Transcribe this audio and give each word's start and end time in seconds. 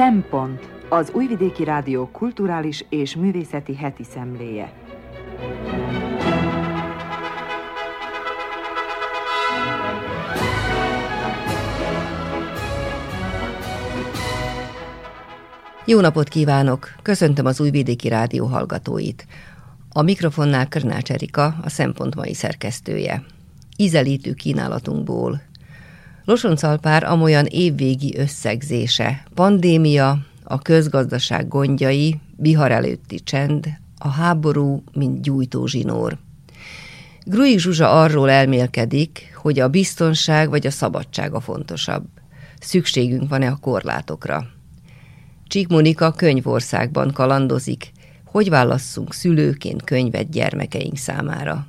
Szempont 0.00 0.70
az 0.88 1.10
Újvidéki 1.14 1.64
Rádió 1.64 2.08
kulturális 2.12 2.84
és 2.88 3.16
művészeti 3.16 3.74
heti 3.74 4.04
szemléje. 4.04 4.72
Jó 15.84 16.00
napot 16.00 16.28
kívánok! 16.28 16.88
Köszöntöm 17.02 17.46
az 17.46 17.60
Újvidéki 17.60 18.08
Rádió 18.08 18.46
hallgatóit. 18.46 19.26
A 19.92 20.02
mikrofonnál 20.02 20.68
Körnács 20.68 21.10
Erika, 21.10 21.54
a 21.62 21.68
Szempont 21.68 22.14
mai 22.14 22.34
szerkesztője. 22.34 23.22
Ízelítő 23.76 24.32
kínálatunkból. 24.32 25.40
Losoncalpár 26.24 27.04
amolyan 27.04 27.46
évvégi 27.46 28.18
összegzése, 28.18 29.22
pandémia, 29.34 30.18
a 30.44 30.58
közgazdaság 30.58 31.48
gondjai, 31.48 32.20
vihar 32.36 32.70
előtti 32.70 33.20
csend, 33.20 33.68
a 33.98 34.08
háború, 34.08 34.82
mint 34.92 35.22
gyújtó 35.22 35.66
zsinór. 35.66 36.18
Grui 37.24 37.58
Zsuzsa 37.58 38.00
arról 38.00 38.30
elmélkedik, 38.30 39.32
hogy 39.36 39.60
a 39.60 39.68
biztonság 39.68 40.48
vagy 40.48 40.66
a 40.66 40.70
szabadság 40.70 41.34
a 41.34 41.40
fontosabb. 41.40 42.06
Szükségünk 42.60 43.28
van-e 43.28 43.48
a 43.48 43.58
korlátokra? 43.60 44.46
Csík 45.46 45.68
Monika 45.68 46.12
könyvországban 46.12 47.12
kalandozik, 47.12 47.92
hogy 48.24 48.48
válasszunk 48.48 49.14
szülőként 49.14 49.84
könyvet 49.84 50.30
gyermekeink 50.30 50.96
számára. 50.96 51.66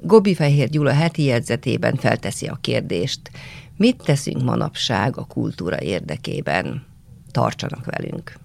Gobi 0.00 0.34
Fehér 0.34 0.68
Gyula 0.68 0.92
heti 0.92 1.24
jegyzetében 1.24 1.96
felteszi 1.96 2.46
a 2.46 2.58
kérdést, 2.60 3.30
mit 3.76 4.02
teszünk 4.04 4.42
manapság 4.42 5.16
a 5.16 5.24
kultúra 5.24 5.80
érdekében. 5.80 6.86
Tartsanak 7.30 7.84
velünk! 7.84 8.41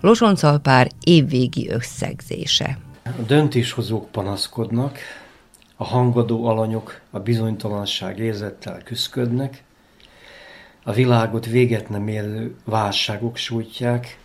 Losoncalpár 0.00 0.88
évvégi 1.04 1.68
összegzése. 1.70 2.78
A 3.04 3.22
döntéshozók 3.26 4.10
panaszkodnak, 4.10 4.98
a 5.76 5.84
hangadó 5.84 6.46
alanyok 6.46 7.00
a 7.10 7.18
bizonytalanság 7.18 8.18
érzettel 8.18 8.82
küzdködnek, 8.82 9.62
a 10.84 10.92
világot 10.92 11.46
véget 11.46 11.88
nem 11.88 12.08
érő 12.08 12.56
válságok 12.64 13.36
sújtják, 13.36 14.18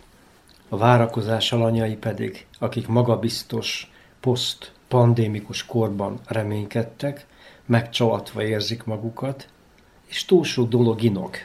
a 0.68 0.76
várakozás 0.76 1.52
alanyai 1.52 1.96
pedig, 1.96 2.46
akik 2.58 2.86
magabiztos, 2.86 3.90
poszt-pandémikus 4.20 5.66
korban 5.66 6.20
reménykedtek, 6.26 7.26
megcsalatva 7.66 8.42
érzik 8.42 8.84
magukat, 8.84 9.48
és 10.06 10.24
túl 10.24 10.44
sok 10.44 10.68
dolog 10.68 11.02
inog. 11.02 11.36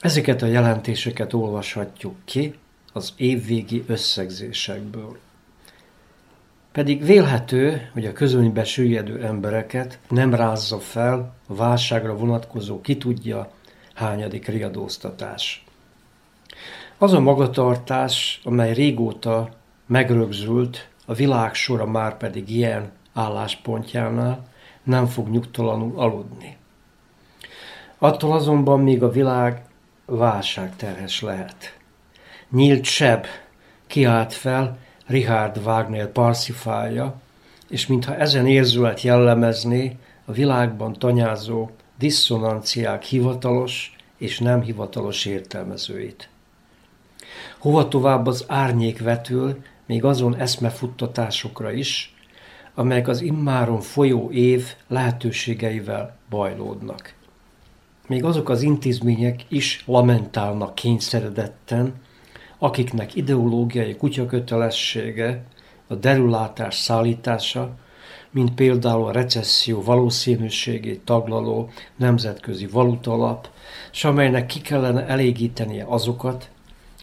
Ezeket 0.00 0.42
a 0.42 0.46
jelentéseket 0.46 1.32
olvashatjuk 1.32 2.14
ki 2.24 2.54
az 2.92 3.12
évvégi 3.16 3.84
összegzésekből. 3.86 5.18
Pedig 6.72 7.04
vélhető, 7.04 7.90
hogy 7.92 8.06
a 8.06 8.12
közönybe 8.12 8.64
süllyedő 8.64 9.24
embereket 9.24 9.98
nem 10.08 10.34
rázza 10.34 10.78
fel 10.78 11.34
a 11.46 11.54
válságra 11.54 12.16
vonatkozó 12.16 12.80
ki 12.80 12.96
tudja 12.96 13.50
hányadik 13.94 14.46
riadóztatás. 14.46 15.64
Az 16.98 17.12
a 17.12 17.20
magatartás, 17.20 18.40
amely 18.44 18.72
régóta 18.72 19.48
megrögzült, 19.86 20.88
a 21.06 21.14
világ 21.14 21.54
sora 21.54 21.86
már 21.86 22.16
pedig 22.16 22.50
ilyen 22.50 22.92
álláspontjánál 23.12 24.48
nem 24.82 25.06
fog 25.06 25.28
nyugtalanul 25.28 25.98
aludni. 25.98 26.56
Attól 27.98 28.32
azonban 28.32 28.80
még 28.80 29.02
a 29.02 29.10
világ 29.10 29.68
válságterhes 30.16 31.20
lehet. 31.20 31.76
Nyílt 32.50 32.84
seb 32.84 33.26
kiállt 33.86 34.32
fel 34.32 34.78
Richard 35.06 35.56
Wagner 35.56 36.06
Parsifája, 36.06 37.20
és 37.68 37.86
mintha 37.86 38.16
ezen 38.16 38.46
érzület 38.46 39.02
jellemezné 39.02 39.96
a 40.24 40.32
világban 40.32 40.92
tanyázó 40.92 41.70
diszonanciák 41.98 43.02
hivatalos 43.02 43.96
és 44.18 44.38
nem 44.38 44.62
hivatalos 44.62 45.24
értelmezőit. 45.24 46.28
Hova 47.58 47.88
tovább 47.88 48.26
az 48.26 48.44
árnyék 48.48 49.00
vetül, 49.00 49.62
még 49.86 50.04
azon 50.04 50.36
eszmefuttatásokra 50.36 51.72
is, 51.72 52.14
amelyek 52.74 53.08
az 53.08 53.20
immáron 53.20 53.80
folyó 53.80 54.30
év 54.30 54.74
lehetőségeivel 54.88 56.16
bajlódnak. 56.28 57.14
Még 58.10 58.24
azok 58.24 58.48
az 58.48 58.62
intézmények 58.62 59.44
is 59.48 59.82
lamentálnak 59.86 60.74
kényszeredetten, 60.74 61.94
akiknek 62.58 63.14
ideológiai 63.14 63.96
kutyakötelessége 63.96 65.44
a 65.86 65.94
derülátás 65.94 66.76
szállítása, 66.76 67.70
mint 68.30 68.54
például 68.54 69.06
a 69.06 69.12
recesszió 69.12 69.82
valószínűségét 69.82 71.00
taglaló 71.00 71.70
nemzetközi 71.96 72.66
valutalap, 72.66 73.48
és 73.92 74.04
amelynek 74.04 74.46
ki 74.46 74.60
kellene 74.60 75.06
elégítenie 75.06 75.84
azokat, 75.88 76.50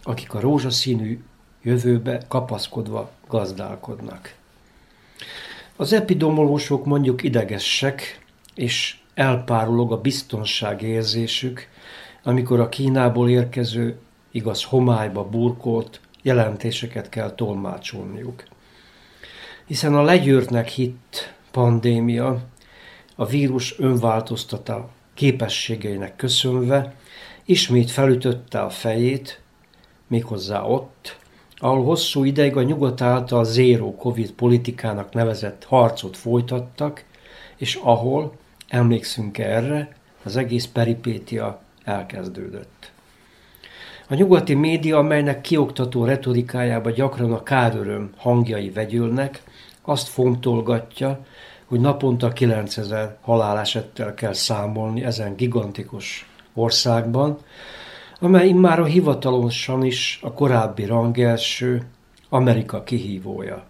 akik 0.04 0.34
a 0.34 0.40
rózsaszínű 0.40 1.24
jövőbe 1.62 2.22
kapaszkodva 2.28 3.12
gazdálkodnak. 3.28 4.36
Az 5.76 5.94
epidemiológusok 5.94 6.86
mondjuk 6.86 7.24
idegesek, 7.24 8.26
és 8.56 8.98
elpárolog 9.18 9.92
a 9.92 10.02
biztonságérzésük, 10.02 11.68
amikor 12.24 12.60
a 12.60 12.70
Kínából 12.70 13.30
érkező 13.30 13.98
igaz 14.32 14.64
homályba 14.64 15.24
burkolt 15.24 16.00
jelentéseket 16.22 17.10
kell 17.10 17.32
tolmácsolniuk. 17.32 18.44
Hiszen 19.66 19.96
a 19.96 20.02
legyőrtnek 20.02 20.68
hitt 20.68 21.34
pandémia 21.52 22.40
a 23.16 23.26
vírus 23.26 23.80
önváltoztata 23.80 24.90
képességeinek 25.14 26.16
köszönve 26.16 26.94
ismét 27.46 27.92
felütötte 27.92 28.62
a 28.62 28.70
fejét, 28.70 29.42
méghozzá 30.08 30.64
ott, 30.64 31.18
ahol 31.56 31.84
hosszú 31.84 32.24
ideig 32.24 32.56
a 32.56 32.64
nyugat 32.64 33.02
által 33.02 33.44
zéró 33.44 33.96
Covid 33.96 34.32
politikának 34.32 35.14
nevezett 35.14 35.64
harcot 35.64 36.18
folytattak, 36.18 37.04
és 37.56 37.76
ahol, 37.76 38.34
emlékszünk 38.68 39.38
erre, 39.38 39.90
az 40.24 40.36
egész 40.36 40.66
peripétia 40.66 41.62
elkezdődött. 41.84 42.92
A 44.10 44.14
nyugati 44.14 44.54
média, 44.54 44.98
amelynek 44.98 45.42
kioktató 45.42 46.06
retorikájába 46.06 46.90
gyakran 46.90 47.34
a 47.34 47.44
káröröm 47.44 48.12
hangjai 48.18 48.70
vegyülnek, 48.70 49.44
azt 49.82 50.08
fontolgatja, 50.08 51.26
hogy 51.66 51.80
naponta 51.80 52.30
9000 52.30 53.18
halálesettel 53.22 54.14
kell 54.14 54.34
számolni 54.34 55.04
ezen 55.04 55.36
gigantikus 55.36 56.30
országban, 56.54 57.38
amely 58.20 58.48
immár 58.48 58.80
a 58.80 58.86
hivatalosan 58.86 59.84
is 59.84 60.20
a 60.22 60.34
korábbi 60.34 60.86
rangelső 60.86 61.88
Amerika 62.30 62.84
kihívója. 62.84 63.66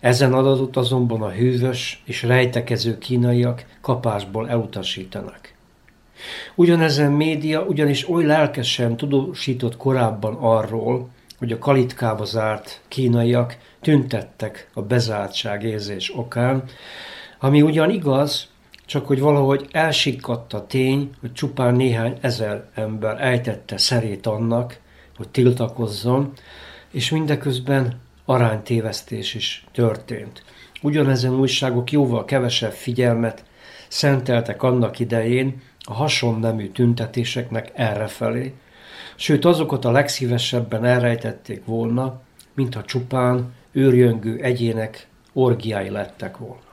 Ezen 0.00 0.32
adatot 0.32 0.76
azonban 0.76 1.22
a 1.22 1.30
hűvös 1.30 2.02
és 2.04 2.22
rejtekező 2.22 2.98
kínaiak 2.98 3.64
kapásból 3.80 4.48
elutasítanak. 4.48 5.52
Ugyanezen 6.54 7.12
média 7.12 7.62
ugyanis 7.62 8.08
oly 8.08 8.24
lelkesen 8.24 8.96
tudósított 8.96 9.76
korábban 9.76 10.36
arról, 10.40 11.08
hogy 11.38 11.52
a 11.52 11.58
kalitkába 11.58 12.24
zárt 12.24 12.80
kínaiak 12.88 13.56
tüntettek 13.80 14.70
a 14.74 14.82
bezártság 14.82 15.64
érzés 15.64 16.12
okán, 16.16 16.62
ami 17.38 17.62
ugyan 17.62 17.90
igaz, 17.90 18.48
csak 18.86 19.06
hogy 19.06 19.20
valahogy 19.20 19.68
elsikkadt 19.70 20.52
a 20.52 20.66
tény, 20.66 21.10
hogy 21.20 21.32
csupán 21.32 21.74
néhány 21.74 22.18
ezer 22.20 22.64
ember 22.74 23.16
ejtette 23.20 23.78
szerét 23.78 24.26
annak, 24.26 24.78
hogy 25.16 25.28
tiltakozzon, 25.28 26.32
és 26.90 27.10
mindeközben 27.10 28.00
aránytévesztés 28.30 29.34
is 29.34 29.64
történt. 29.72 30.42
Ugyanezen 30.82 31.34
újságok 31.34 31.92
jóval 31.92 32.24
kevesebb 32.24 32.72
figyelmet 32.72 33.44
szenteltek 33.88 34.62
annak 34.62 34.98
idején 34.98 35.62
a 35.80 35.92
hasonnemű 35.92 36.68
tüntetéseknek 36.68 37.70
errefelé, 37.74 38.54
sőt 39.16 39.44
azokat 39.44 39.84
a 39.84 39.90
legszívesebben 39.90 40.84
elrejtették 40.84 41.64
volna, 41.64 42.20
mintha 42.54 42.84
csupán 42.84 43.52
őrjöngő 43.72 44.38
egyének 44.42 45.06
orgiái 45.32 45.90
lettek 45.90 46.36
volna. 46.36 46.70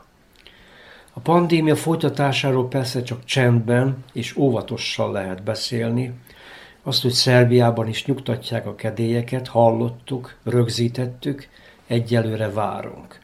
A 1.13 1.19
pandémia 1.19 1.75
folytatásáról 1.75 2.68
persze 2.68 3.01
csak 3.03 3.25
csendben 3.25 4.03
és 4.13 4.36
óvatosan 4.36 5.12
lehet 5.12 5.44
beszélni. 5.44 6.13
Azt, 6.88 7.01
hogy 7.01 7.12
Szerbiában 7.12 7.88
is 7.88 8.06
nyugtatják 8.06 8.68
a 8.68 8.75
kedélyeket, 8.75 9.48
hallottuk, 9.48 10.38
rögzítettük, 10.44 11.48
egyelőre 11.88 12.50
várunk. 12.50 13.19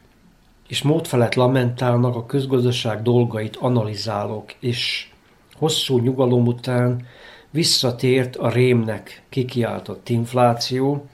És 0.68 0.82
mód 0.82 1.06
felett 1.06 1.34
lamentálnak 1.34 2.16
a 2.16 2.26
közgazdaság 2.26 3.02
dolgait 3.02 3.56
analizálok, 3.56 4.52
és 4.60 5.10
hosszú 5.54 5.98
nyugalom 5.98 6.46
után 6.46 7.06
visszatért 7.50 8.36
a 8.36 8.48
rémnek 8.48 9.22
kikiáltott 9.28 10.08
infláció, 10.08 11.06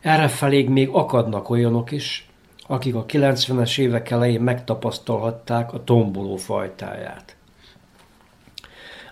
errefelé 0.00 0.62
még 0.62 0.88
akadnak 0.88 1.50
olyanok 1.50 1.90
is, 1.90 2.28
akik 2.66 2.94
a 2.94 3.06
90-es 3.06 3.78
évek 3.78 4.10
elején 4.10 4.40
megtapasztalhatták 4.40 5.72
a 5.72 5.84
tomboló 5.84 6.36
fajtáját. 6.36 7.37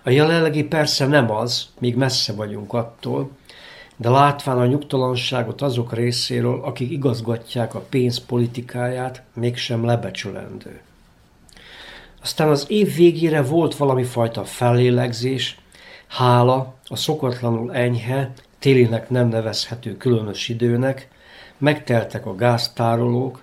A 0.06 0.10
jelenlegi 0.10 0.64
persze 0.64 1.06
nem 1.06 1.30
az, 1.30 1.68
még 1.78 1.96
messze 1.96 2.32
vagyunk 2.32 2.72
attól, 2.72 3.30
de 3.96 4.08
látván 4.08 4.58
a 4.58 4.66
nyugtalanságot 4.66 5.62
azok 5.62 5.92
részéről, 5.92 6.60
akik 6.64 6.90
igazgatják 6.90 7.74
a 7.74 7.80
pénzpolitikáját, 7.80 9.22
mégsem 9.34 9.84
lebecsülendő. 9.84 10.80
Aztán 12.22 12.48
az 12.48 12.64
év 12.68 12.94
végére 12.94 13.42
volt 13.42 13.76
valami 13.76 14.04
fajta 14.04 14.44
fellélegzés, 14.44 15.58
hála 16.06 16.74
a 16.84 16.96
szokatlanul 16.96 17.74
enyhe, 17.74 18.32
télinek 18.58 19.10
nem 19.10 19.28
nevezhető 19.28 19.96
különös 19.96 20.48
időnek, 20.48 21.08
megteltek 21.58 22.26
a 22.26 22.34
gáztárolók, 22.34 23.42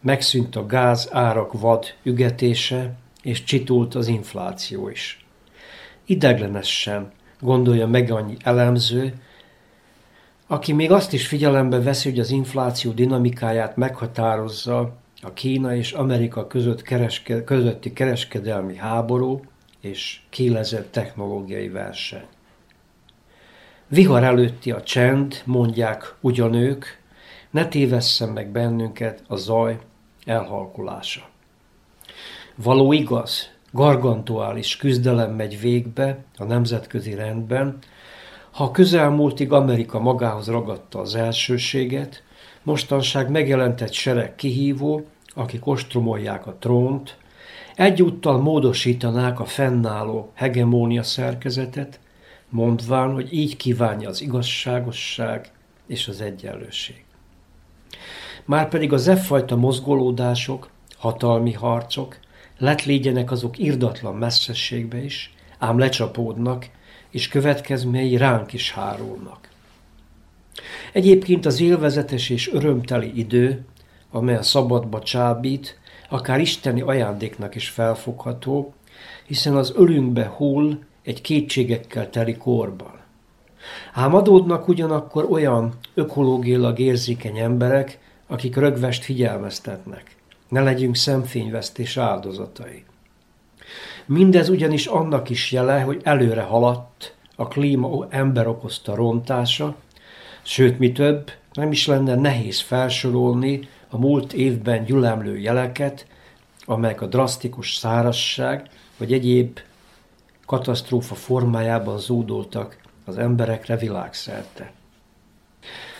megszűnt 0.00 0.56
a 0.56 0.66
gáz 0.66 1.08
árak 1.12 1.52
vad 1.52 1.86
ügetése, 2.02 2.94
és 3.22 3.44
csitult 3.44 3.94
az 3.94 4.06
infláció 4.06 4.88
is. 4.88 5.23
Ideglenesen 6.04 7.12
gondolja 7.40 7.86
meg 7.86 8.10
annyi 8.10 8.36
elemző, 8.42 9.14
aki 10.46 10.72
még 10.72 10.90
azt 10.90 11.12
is 11.12 11.26
figyelembe 11.26 11.80
veszi, 11.80 12.08
hogy 12.10 12.18
az 12.18 12.30
infláció 12.30 12.92
dinamikáját 12.92 13.76
meghatározza 13.76 14.96
a 15.22 15.32
Kína 15.32 15.74
és 15.74 15.92
Amerika 15.92 16.46
között 16.46 16.82
kereske, 16.82 17.44
közötti 17.44 17.92
kereskedelmi 17.92 18.76
háború 18.76 19.40
és 19.80 20.20
kélezett 20.30 20.92
technológiai 20.92 21.68
verseny. 21.68 22.26
Vihar 23.88 24.22
előtti 24.22 24.70
a 24.70 24.82
csend, 24.82 25.42
mondják 25.44 26.14
ugyanők, 26.20 27.02
ne 27.50 27.68
tévesszem 27.68 28.30
meg 28.30 28.48
bennünket 28.48 29.22
a 29.26 29.36
zaj 29.36 29.78
elhalkulása. 30.24 31.28
Való 32.54 32.92
igaz, 32.92 33.53
gargantuális 33.74 34.76
küzdelem 34.76 35.34
megy 35.34 35.60
végbe 35.60 36.24
a 36.38 36.44
nemzetközi 36.44 37.14
rendben, 37.14 37.78
ha 38.50 38.70
közelmúltig 38.70 39.52
Amerika 39.52 40.00
magához 40.00 40.46
ragadta 40.46 41.00
az 41.00 41.14
elsőséget, 41.14 42.22
mostanság 42.62 43.30
megjelent 43.30 43.80
egy 43.80 43.92
sereg 43.92 44.34
kihívó, 44.34 45.06
akik 45.34 45.66
ostromolják 45.66 46.46
a 46.46 46.56
trónt, 46.58 47.16
egyúttal 47.74 48.38
módosítanák 48.38 49.40
a 49.40 49.44
fennálló 49.44 50.30
hegemónia 50.34 51.02
szerkezetet, 51.02 52.00
mondván, 52.48 53.12
hogy 53.12 53.32
így 53.32 53.56
kívánja 53.56 54.08
az 54.08 54.20
igazságosság 54.20 55.50
és 55.86 56.08
az 56.08 56.20
egyenlőség. 56.20 57.04
Márpedig 58.44 58.92
az 58.92 59.08
e 59.08 59.16
fajta 59.16 59.56
mozgolódások, 59.56 60.70
hatalmi 60.96 61.52
harcok, 61.52 62.16
lett 62.58 62.84
légyenek 62.84 63.30
azok 63.30 63.58
irdatlan 63.58 64.14
messzességbe 64.14 65.04
is, 65.04 65.34
ám 65.58 65.78
lecsapódnak, 65.78 66.68
és 67.10 67.28
következményei 67.28 68.16
ránk 68.16 68.52
is 68.52 68.72
hárulnak. 68.72 69.48
Egyébként 70.92 71.46
az 71.46 71.60
élvezetes 71.60 72.30
és 72.30 72.52
örömteli 72.52 73.18
idő, 73.18 73.64
amely 74.10 74.36
a 74.36 74.42
szabadba 74.42 75.02
csábít, 75.02 75.78
akár 76.08 76.40
isteni 76.40 76.80
ajándéknak 76.80 77.54
is 77.54 77.68
felfogható, 77.68 78.74
hiszen 79.26 79.56
az 79.56 79.72
ölünkbe 79.76 80.26
hull 80.26 80.78
egy 81.02 81.20
kétségekkel 81.20 82.10
teli 82.10 82.36
korban. 82.36 83.00
Ám 83.92 84.14
adódnak 84.14 84.68
ugyanakkor 84.68 85.26
olyan 85.30 85.72
ökológiailag 85.94 86.78
érzékeny 86.78 87.38
emberek, 87.38 87.98
akik 88.26 88.56
rögvest 88.56 89.04
figyelmeztetnek. 89.04 90.13
Ne 90.54 90.62
legyünk 90.62 90.96
szemfényvesztés 90.96 91.96
áldozatai. 91.96 92.84
Mindez 94.06 94.48
ugyanis 94.48 94.86
annak 94.86 95.30
is 95.30 95.52
jele, 95.52 95.80
hogy 95.80 96.00
előre 96.02 96.42
haladt 96.42 97.14
a 97.36 97.48
klíma 97.48 98.06
ember 98.08 98.46
okozta 98.46 98.94
rontása, 98.94 99.74
sőt, 100.42 100.78
mi 100.78 100.92
több, 100.92 101.30
nem 101.52 101.70
is 101.70 101.86
lenne 101.86 102.14
nehéz 102.14 102.60
felsorolni 102.60 103.68
a 103.88 103.98
múlt 103.98 104.32
évben 104.32 104.84
gyülemlő 104.84 105.38
jeleket, 105.38 106.06
amelyek 106.64 107.00
a 107.00 107.06
drasztikus 107.06 107.74
szárasság 107.74 108.68
vagy 108.96 109.12
egyéb 109.12 109.60
katasztrófa 110.46 111.14
formájában 111.14 111.98
zúdultak 111.98 112.76
az 113.04 113.18
emberekre 113.18 113.76
világszerte. 113.76 114.72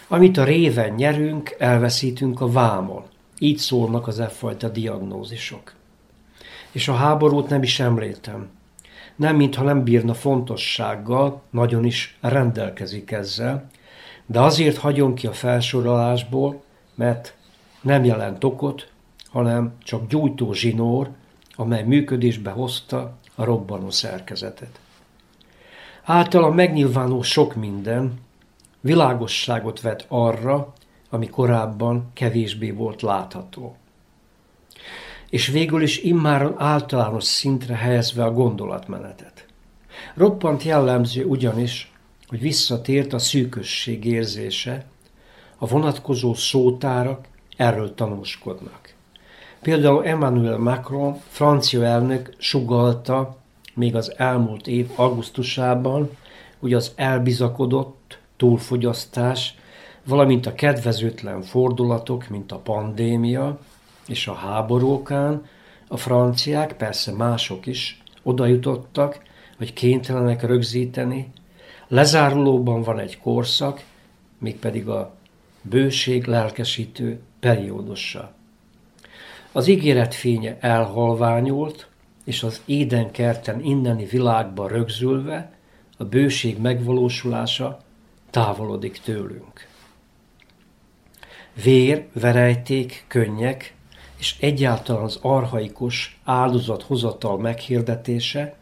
Amit 0.08 0.36
a 0.36 0.44
réven 0.44 0.94
nyerünk, 0.94 1.54
elveszítünk 1.58 2.40
a 2.40 2.50
vámon. 2.50 3.12
Így 3.44 3.58
szólnak 3.58 4.06
az 4.06 4.22
fajta 4.28 4.68
diagnózisok. 4.68 5.72
És 6.72 6.88
a 6.88 6.94
háborút 6.94 7.48
nem 7.48 7.62
is 7.62 7.80
említem. 7.80 8.48
Nem, 9.16 9.36
mintha 9.36 9.62
nem 9.62 9.84
bírna 9.84 10.14
fontossággal, 10.14 11.42
nagyon 11.50 11.84
is 11.84 12.18
rendelkezik 12.20 13.10
ezzel, 13.10 13.70
de 14.26 14.40
azért 14.40 14.76
hagyom 14.76 15.14
ki 15.14 15.26
a 15.26 15.32
felsorolásból, 15.32 16.62
mert 16.94 17.34
nem 17.80 18.04
jelent 18.04 18.44
okot, 18.44 18.88
hanem 19.28 19.72
csak 19.82 20.08
gyújtó 20.08 20.52
zsinór, 20.52 21.10
amely 21.54 21.82
működésbe 21.82 22.50
hozta 22.50 23.16
a 23.34 23.44
robbanó 23.44 23.90
szerkezetet. 23.90 24.80
Általa 26.04 26.50
megnyilvánul 26.50 27.22
sok 27.22 27.54
minden, 27.54 28.20
világosságot 28.80 29.80
vet 29.80 30.04
arra, 30.08 30.72
ami 31.14 31.28
korábban 31.28 32.10
kevésbé 32.12 32.70
volt 32.70 33.02
látható. 33.02 33.76
És 35.30 35.46
végül 35.46 35.82
is 35.82 36.02
immáron 36.02 36.54
általános 36.58 37.24
szintre 37.24 37.74
helyezve 37.74 38.24
a 38.24 38.32
gondolatmenetet. 38.32 39.46
Roppant 40.14 40.62
jellemző 40.62 41.24
ugyanis, 41.24 41.92
hogy 42.26 42.40
visszatért 42.40 43.12
a 43.12 43.18
szűkösség 43.18 44.04
érzése, 44.04 44.84
a 45.58 45.66
vonatkozó 45.66 46.34
szótárak 46.34 47.26
erről 47.56 47.94
tanúskodnak. 47.94 48.94
Például 49.62 50.04
Emmanuel 50.04 50.58
Macron, 50.58 51.20
francia 51.28 51.84
elnök 51.84 52.34
sugalta 52.38 53.36
még 53.74 53.94
az 53.94 54.12
elmúlt 54.16 54.66
év 54.66 54.90
augusztusában, 54.94 56.10
hogy 56.58 56.72
az 56.72 56.92
elbizakodott 56.96 58.18
túlfogyasztás, 58.36 59.54
valamint 60.04 60.46
a 60.46 60.54
kedvezőtlen 60.54 61.42
fordulatok, 61.42 62.28
mint 62.28 62.52
a 62.52 62.58
pandémia 62.58 63.58
és 64.06 64.26
a 64.26 64.34
háborúkán, 64.34 65.46
a 65.88 65.96
franciák, 65.96 66.76
persze 66.76 67.12
mások 67.12 67.66
is 67.66 68.02
oda 68.22 68.46
jutottak, 68.46 69.22
hogy 69.56 69.72
kénytelenek 69.72 70.42
rögzíteni. 70.42 71.32
Lezárulóban 71.88 72.82
van 72.82 72.98
egy 72.98 73.18
korszak, 73.18 73.84
mégpedig 74.38 74.88
a 74.88 75.14
bőség 75.62 76.24
lelkesítő 76.24 77.20
periódusa. 77.40 78.32
Az 79.52 79.68
ígéret 79.68 80.14
fénye 80.14 80.56
elhalványult, 80.60 81.88
és 82.24 82.42
az 82.42 82.62
édenkerten 82.64 83.60
inneni 83.60 84.04
világba 84.04 84.68
rögzülve 84.68 85.52
a 85.96 86.04
bőség 86.04 86.58
megvalósulása 86.58 87.80
távolodik 88.30 89.00
tőlünk. 89.00 89.66
Vér, 91.62 92.06
verejték, 92.12 93.04
könnyek, 93.08 93.74
és 94.18 94.36
egyáltalán 94.40 95.02
az 95.02 95.18
arhaikus 95.22 96.18
áldozathozatal 96.24 97.38
meghirdetése, 97.38 98.54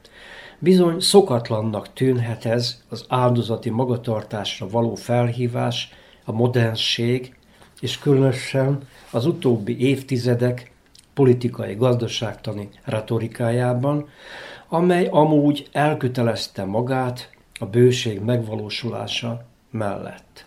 bizony 0.58 1.00
szokatlannak 1.00 1.92
tűnhet 1.92 2.44
ez 2.44 2.82
az 2.88 3.04
áldozati 3.08 3.70
magatartásra 3.70 4.68
való 4.68 4.94
felhívás, 4.94 5.92
a 6.25 6.32
modernség, 6.32 7.34
és 7.80 7.99
különösen 7.99 8.88
az 9.11 9.26
utóbbi 9.26 9.80
évtizedek 9.80 10.72
politikai 11.14 11.75
gazdaságtani 11.75 12.68
retorikájában, 12.84 14.08
amely 14.68 15.08
amúgy 15.11 15.68
elkötelezte 15.72 16.64
magát 16.64 17.30
a 17.58 17.66
bőség 17.66 18.20
megvalósulása 18.20 19.44
mellett. 19.70 20.44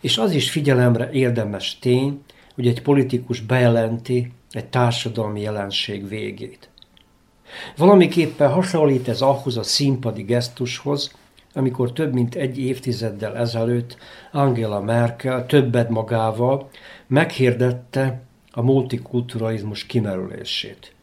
És 0.00 0.18
az 0.18 0.32
is 0.32 0.50
figyelemre 0.50 1.10
érdemes 1.10 1.78
tény, 1.78 2.22
hogy 2.54 2.66
egy 2.66 2.82
politikus 2.82 3.40
bejelenti 3.40 4.32
egy 4.50 4.66
társadalmi 4.66 5.40
jelenség 5.40 6.08
végét. 6.08 6.68
Valamiképpen 7.76 8.50
hasonlít 8.50 9.08
ez 9.08 9.20
ahhoz 9.20 9.56
a 9.56 9.62
színpadi 9.62 10.22
gesztushoz, 10.22 11.14
amikor 11.54 11.92
több 11.92 12.12
mint 12.12 12.34
egy 12.34 12.58
évtizeddel 12.58 13.36
ezelőtt 13.36 13.96
Angela 14.32 14.80
Merkel 14.80 15.46
többet 15.46 15.88
magával 15.88 16.70
meghirdette 17.06 18.22
a 18.50 18.62
multikulturalizmus 18.62 19.86
kimerülését. 19.86 20.94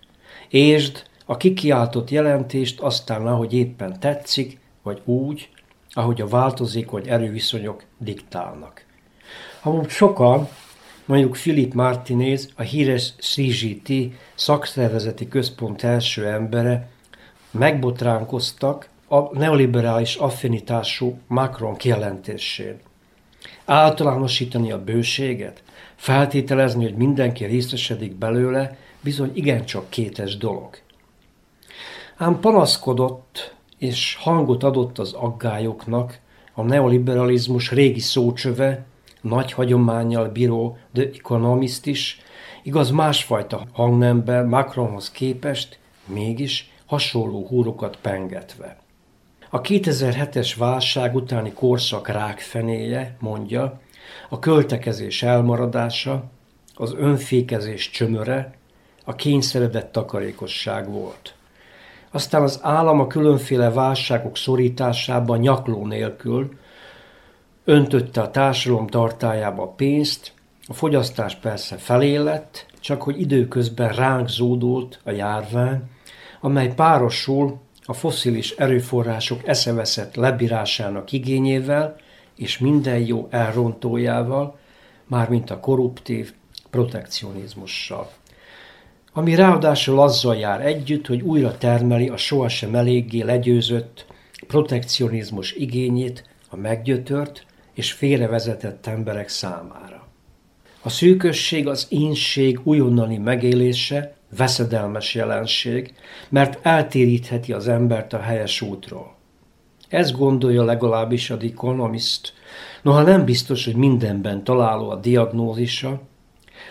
Ésd 0.49 1.03
a 1.25 1.37
kikiáltott 1.37 2.09
jelentést 2.09 2.79
aztán, 2.79 3.27
ahogy 3.27 3.53
éppen 3.53 3.99
tetszik, 3.99 4.59
vagy 4.83 5.01
úgy, 5.05 5.49
ahogy 5.91 6.21
a 6.21 6.27
változékony 6.27 7.09
erőviszonyok 7.09 7.83
diktálnak. 7.97 8.85
Amúgy 9.67 9.89
sokan, 9.89 10.47
mondjuk 11.05 11.31
Philip 11.31 11.73
Martinez, 11.73 12.49
a 12.55 12.61
híres 12.61 13.13
CGT 13.19 13.93
szakszervezeti 14.35 15.27
központ 15.27 15.83
első 15.83 16.25
embere, 16.27 16.89
megbotránkoztak 17.51 18.89
a 19.07 19.37
neoliberális 19.37 20.15
affinitású 20.15 21.19
Macron 21.27 21.75
kijelentésén. 21.75 22.79
Általánosítani 23.65 24.71
a 24.71 24.83
bőséget, 24.83 25.63
feltételezni, 25.95 26.83
hogy 26.83 26.95
mindenki 26.95 27.45
részesedik 27.45 28.15
belőle, 28.15 28.77
bizony 29.01 29.31
igencsak 29.33 29.89
kétes 29.89 30.37
dolog. 30.37 30.77
Ám 32.17 32.39
panaszkodott 32.39 33.55
és 33.77 34.17
hangot 34.19 34.63
adott 34.63 34.99
az 34.99 35.13
aggályoknak 35.13 36.19
a 36.53 36.61
neoliberalizmus 36.61 37.71
régi 37.71 37.99
szócsöve, 37.99 38.85
nagy 39.27 39.51
hagyományjal 39.51 40.27
bíró 40.27 40.77
The 40.93 41.03
Economist 41.03 41.85
is, 41.85 42.21
igaz 42.63 42.91
másfajta 42.91 43.67
hangnemben 43.73 44.47
Macronhoz 44.47 45.11
képest, 45.11 45.79
mégis 46.05 46.71
hasonló 46.85 47.45
húrokat 47.47 47.97
pengetve. 48.01 48.77
A 49.49 49.61
2007-es 49.61 50.53
válság 50.57 51.15
utáni 51.15 51.53
korszak 51.53 52.07
rákfenéje, 52.07 53.15
mondja, 53.19 53.79
a 54.29 54.39
költekezés 54.39 55.23
elmaradása, 55.23 56.23
az 56.75 56.93
önfékezés 56.97 57.89
csömöre, 57.89 58.53
a 59.05 59.15
kényszeredett 59.15 59.91
takarékosság 59.91 60.91
volt. 60.91 61.33
Aztán 62.11 62.41
az 62.41 62.59
állam 62.61 62.99
a 62.99 63.07
különféle 63.07 63.69
válságok 63.69 64.37
szorításában 64.37 65.39
nyakló 65.39 65.85
nélkül 65.85 66.49
öntötte 67.67 68.21
a 68.21 68.31
társadalom 68.31 68.87
tartájába 68.87 69.63
a 69.63 69.67
pénzt, 69.67 70.31
a 70.67 70.73
fogyasztás 70.73 71.35
persze 71.35 71.75
felélett, 71.75 72.65
csak 72.79 73.01
hogy 73.01 73.21
időközben 73.21 73.93
ránk 73.93 74.29
zódult 74.29 74.99
a 75.03 75.11
járvány, 75.11 75.81
amely 76.41 76.73
párosul 76.73 77.59
a 77.85 77.93
foszilis 77.93 78.51
erőforrások 78.51 79.47
eszeveszett 79.47 80.15
lebírásának 80.15 81.11
igényével 81.11 81.95
és 82.35 82.57
minden 82.57 82.99
jó 82.99 83.27
elrontójával, 83.29 84.57
mármint 85.07 85.49
a 85.49 85.59
korruptív 85.59 86.33
protekcionizmussal. 86.69 88.11
Ami 89.13 89.35
ráadásul 89.35 89.99
azzal 89.99 90.35
jár 90.35 90.65
együtt, 90.65 91.07
hogy 91.07 91.21
újra 91.21 91.57
termeli 91.57 92.07
a 92.07 92.17
sohasem 92.17 92.75
eléggé 92.75 93.21
legyőzött 93.21 94.05
protekcionizmus 94.47 95.51
igényét 95.51 96.23
a 96.49 96.55
meggyötört 96.55 97.46
és 97.77 97.91
félrevezetett 97.91 98.87
emberek 98.87 99.29
számára. 99.29 100.07
A 100.81 100.89
szűkösség 100.89 101.67
az 101.67 101.87
ínség 101.89 102.59
újonnani 102.63 103.17
megélése 103.17 104.15
veszedelmes 104.37 105.15
jelenség, 105.15 105.93
mert 106.29 106.65
eltérítheti 106.65 107.53
az 107.53 107.67
embert 107.67 108.13
a 108.13 108.19
helyes 108.19 108.61
útról. 108.61 109.15
Ez 109.87 110.11
gondolja 110.11 110.63
legalábbis 110.63 111.29
a 111.29 111.37
The 111.37 111.49
noha 112.81 113.01
nem 113.01 113.25
biztos, 113.25 113.65
hogy 113.65 113.75
mindenben 113.75 114.43
találó 114.43 114.89
a 114.89 114.95
diagnózisa, 114.95 116.01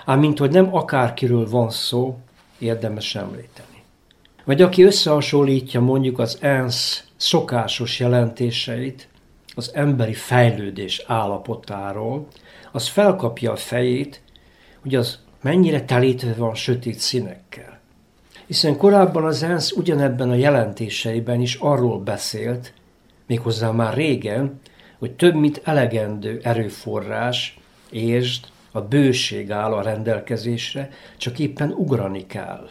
ám 0.04 0.18
mint 0.18 0.38
hogy 0.38 0.50
nem 0.50 0.74
akárkiről 0.74 1.48
van 1.48 1.70
szó, 1.70 2.18
érdemes 2.58 3.14
említeni. 3.14 3.82
Vagy 4.44 4.62
aki 4.62 4.82
összehasonlítja 4.82 5.80
mondjuk 5.80 6.18
az 6.18 6.38
ENSZ 6.40 7.04
szokásos 7.16 8.00
jelentéseit 8.00 9.08
az 9.58 9.70
emberi 9.74 10.14
fejlődés 10.14 11.04
állapotáról, 11.06 12.26
az 12.72 12.88
felkapja 12.88 13.52
a 13.52 13.56
fejét, 13.56 14.22
hogy 14.82 14.94
az 14.94 15.18
mennyire 15.42 15.84
telítve 15.84 16.34
van 16.34 16.54
sötét 16.54 16.98
színekkel. 16.98 17.80
Hiszen 18.46 18.76
korábban 18.76 19.24
az 19.24 19.42
ENSZ 19.42 19.72
ugyanebben 19.72 20.30
a 20.30 20.34
jelentéseiben 20.34 21.40
is 21.40 21.54
arról 21.54 21.98
beszélt, 21.98 22.72
méghozzá 23.26 23.70
már 23.70 23.94
régen, 23.94 24.60
hogy 24.98 25.12
több 25.12 25.34
mint 25.34 25.60
elegendő 25.64 26.40
erőforrás, 26.42 27.58
és 27.90 28.40
a 28.72 28.80
bőség 28.80 29.50
áll 29.50 29.72
a 29.72 29.82
rendelkezésre, 29.82 30.90
csak 31.16 31.38
éppen 31.38 31.70
ugrani 31.70 32.26
kell. 32.26 32.68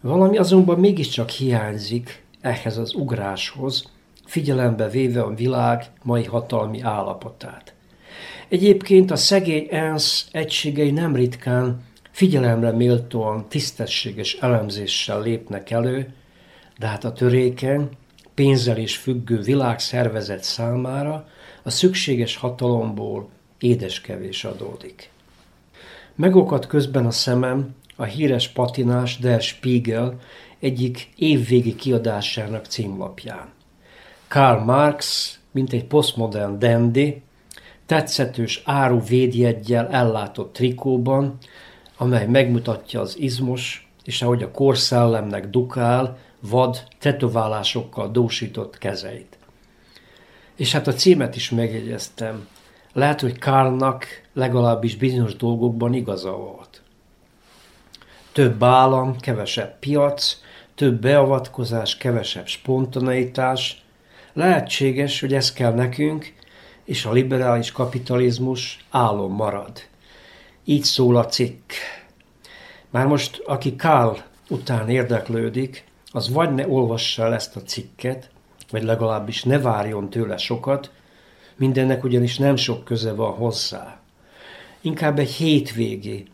Valami 0.00 0.38
azonban 0.38 0.80
mégiscsak 0.80 1.30
hiányzik 1.30 2.24
ehhez 2.40 2.78
az 2.78 2.94
ugráshoz, 2.94 3.92
figyelembe 4.34 4.88
véve 4.88 5.22
a 5.22 5.34
világ 5.34 5.84
mai 6.02 6.24
hatalmi 6.24 6.80
állapotát. 6.80 7.74
Egyébként 8.48 9.10
a 9.10 9.16
szegény 9.16 9.66
ENSZ 9.70 10.28
egységei 10.32 10.90
nem 10.90 11.14
ritkán 11.14 11.82
figyelemre 12.10 12.70
méltóan 12.70 13.48
tisztességes 13.48 14.34
elemzéssel 14.34 15.22
lépnek 15.22 15.70
elő, 15.70 16.14
de 16.78 16.86
hát 16.86 17.04
a 17.04 17.12
törékeny, 17.12 17.88
pénzzel 18.34 18.78
is 18.78 18.96
függő 18.96 19.40
világszervezet 19.40 20.44
számára 20.44 21.28
a 21.62 21.70
szükséges 21.70 22.36
hatalomból 22.36 23.28
édeskevés 23.58 24.44
adódik. 24.44 25.10
Megokad 26.14 26.66
közben 26.66 27.06
a 27.06 27.10
szemem 27.10 27.74
a 27.96 28.04
híres 28.04 28.48
patinás 28.48 29.18
Der 29.18 29.40
Spiegel 29.40 30.20
egyik 30.60 31.08
évvégi 31.16 31.74
kiadásának 31.74 32.64
címlapján. 32.64 33.54
Karl 34.28 34.64
Marx, 34.64 35.32
mint 35.50 35.72
egy 35.72 35.84
posztmodern 35.84 36.58
dandy, 36.58 37.22
tetszetős 37.86 38.62
áru 38.64 39.00
védjeggyel 39.00 39.88
ellátott 39.88 40.52
trikóban, 40.52 41.38
amely 41.96 42.26
megmutatja 42.26 43.00
az 43.00 43.18
izmos, 43.18 43.88
és 44.04 44.22
ahogy 44.22 44.42
a 44.42 44.50
korszellemnek 44.50 45.48
dukál, 45.48 46.18
vad 46.40 46.82
tetoválásokkal 46.98 48.10
dósított 48.10 48.78
kezeit. 48.78 49.38
És 50.56 50.72
hát 50.72 50.86
a 50.86 50.92
címet 50.92 51.36
is 51.36 51.50
megjegyeztem. 51.50 52.48
Lehet, 52.92 53.20
hogy 53.20 53.38
Karlnak 53.38 54.06
legalábbis 54.32 54.96
bizonyos 54.96 55.36
dolgokban 55.36 55.94
igaza 55.94 56.30
volt. 56.30 56.82
Több 58.32 58.62
állam, 58.62 59.18
kevesebb 59.18 59.78
piac, 59.78 60.36
több 60.74 61.00
beavatkozás, 61.00 61.96
kevesebb 61.96 62.46
spontaneitás. 62.46 63.83
Lehetséges, 64.34 65.20
hogy 65.20 65.34
ez 65.34 65.52
kell 65.52 65.72
nekünk, 65.72 66.32
és 66.84 67.04
a 67.04 67.12
liberális 67.12 67.72
kapitalizmus 67.72 68.84
álom 68.90 69.32
marad. 69.32 69.72
Így 70.64 70.82
szól 70.82 71.16
a 71.16 71.26
cikk. 71.26 71.72
Már 72.90 73.06
most, 73.06 73.42
aki 73.46 73.76
Karl 73.76 74.16
után 74.48 74.88
érdeklődik, 74.88 75.84
az 76.10 76.32
vagy 76.32 76.54
ne 76.54 76.68
olvassa 76.68 77.24
el 77.24 77.34
ezt 77.34 77.56
a 77.56 77.62
cikket, 77.62 78.30
vagy 78.70 78.82
legalábbis 78.82 79.42
ne 79.42 79.58
várjon 79.58 80.10
tőle 80.10 80.36
sokat, 80.36 80.90
mindennek 81.56 82.04
ugyanis 82.04 82.38
nem 82.38 82.56
sok 82.56 82.84
köze 82.84 83.12
van 83.12 83.32
hozzá. 83.32 83.98
Inkább 84.80 85.18
egy 85.18 85.30
hétvégi 85.30 86.26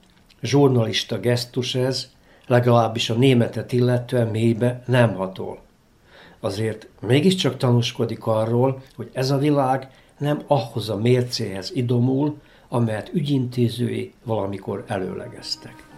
zsurnalista 0.42 1.18
gesztus 1.18 1.74
ez, 1.74 2.10
legalábbis 2.46 3.10
a 3.10 3.14
németet 3.14 3.72
illetően 3.72 4.28
mélybe 4.28 4.82
nem 4.86 5.14
hatol. 5.14 5.68
Azért 6.40 6.88
mégiscsak 7.00 7.56
tanúskodik 7.56 8.26
arról, 8.26 8.82
hogy 8.96 9.10
ez 9.12 9.30
a 9.30 9.38
világ 9.38 9.90
nem 10.18 10.42
ahhoz 10.46 10.88
a 10.88 10.96
mércéhez 10.96 11.70
idomul, 11.74 12.40
amelyet 12.68 13.10
ügyintézői 13.12 14.12
valamikor 14.24 14.84
előlegeztek. 14.86 15.88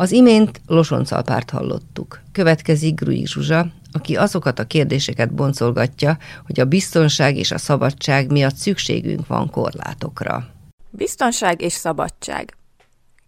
Az 0.00 0.12
imént 0.12 0.60
Losoncalpárt 0.66 1.50
hallottuk. 1.50 2.20
Következik 2.32 2.94
Grui 2.94 3.26
Zsuzsa, 3.26 3.66
aki 3.92 4.16
azokat 4.16 4.58
a 4.58 4.66
kérdéseket 4.66 5.34
boncolgatja, 5.34 6.18
hogy 6.46 6.60
a 6.60 6.64
biztonság 6.64 7.36
és 7.36 7.50
a 7.50 7.58
szabadság 7.58 8.30
miatt 8.30 8.54
szükségünk 8.54 9.26
van 9.26 9.50
korlátokra. 9.50 10.46
Biztonság 10.90 11.60
és 11.60 11.72
szabadság. 11.72 12.56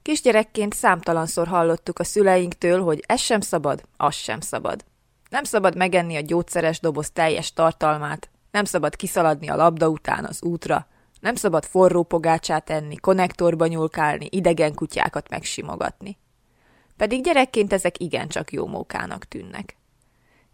Kisgyerekként 0.02 0.74
számtalanszor 0.74 1.46
hallottuk 1.46 1.98
a 1.98 2.04
szüleinktől, 2.04 2.82
hogy 2.82 3.04
ez 3.06 3.20
sem 3.20 3.40
szabad, 3.40 3.82
az 3.96 4.14
sem 4.14 4.40
szabad. 4.40 4.84
Nem 5.30 5.44
szabad 5.44 5.76
megenni 5.76 6.16
a 6.16 6.20
gyógyszeres 6.20 6.80
doboz 6.80 7.10
teljes 7.10 7.52
tartalmát, 7.52 8.30
nem 8.50 8.64
szabad 8.64 8.96
kiszaladni 8.96 9.48
a 9.48 9.56
labda 9.56 9.88
után 9.88 10.24
az 10.24 10.42
útra, 10.42 10.86
nem 11.20 11.34
szabad 11.34 11.64
forró 11.64 12.02
pogácsát 12.02 12.70
enni, 12.70 12.96
konnektorba 12.96 13.66
nyúlkálni, 13.66 14.26
idegen 14.30 14.74
kutyákat 14.74 15.28
megsimogatni. 15.28 16.20
Pedig 16.96 17.22
gyerekként 17.22 17.72
ezek 17.72 18.00
igencsak 18.00 18.52
jó 18.52 18.66
mókának 18.66 19.24
tűnnek. 19.24 19.76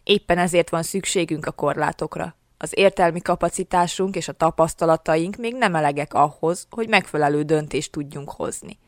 Éppen 0.03 0.38
ezért 0.38 0.70
van 0.70 0.83
szükségünk 0.83 1.46
a 1.46 1.51
korlátokra. 1.51 2.37
Az 2.59 2.72
értelmi 2.74 3.20
kapacitásunk 3.20 4.16
és 4.16 4.29
a 4.29 4.33
tapasztalataink 4.33 5.37
még 5.37 5.55
nem 5.55 5.74
elegek 5.74 6.14
ahhoz, 6.14 6.66
hogy 6.70 6.88
megfelelő 6.88 7.42
döntést 7.42 7.92
tudjunk 7.92 8.31
hozni. 8.31 8.79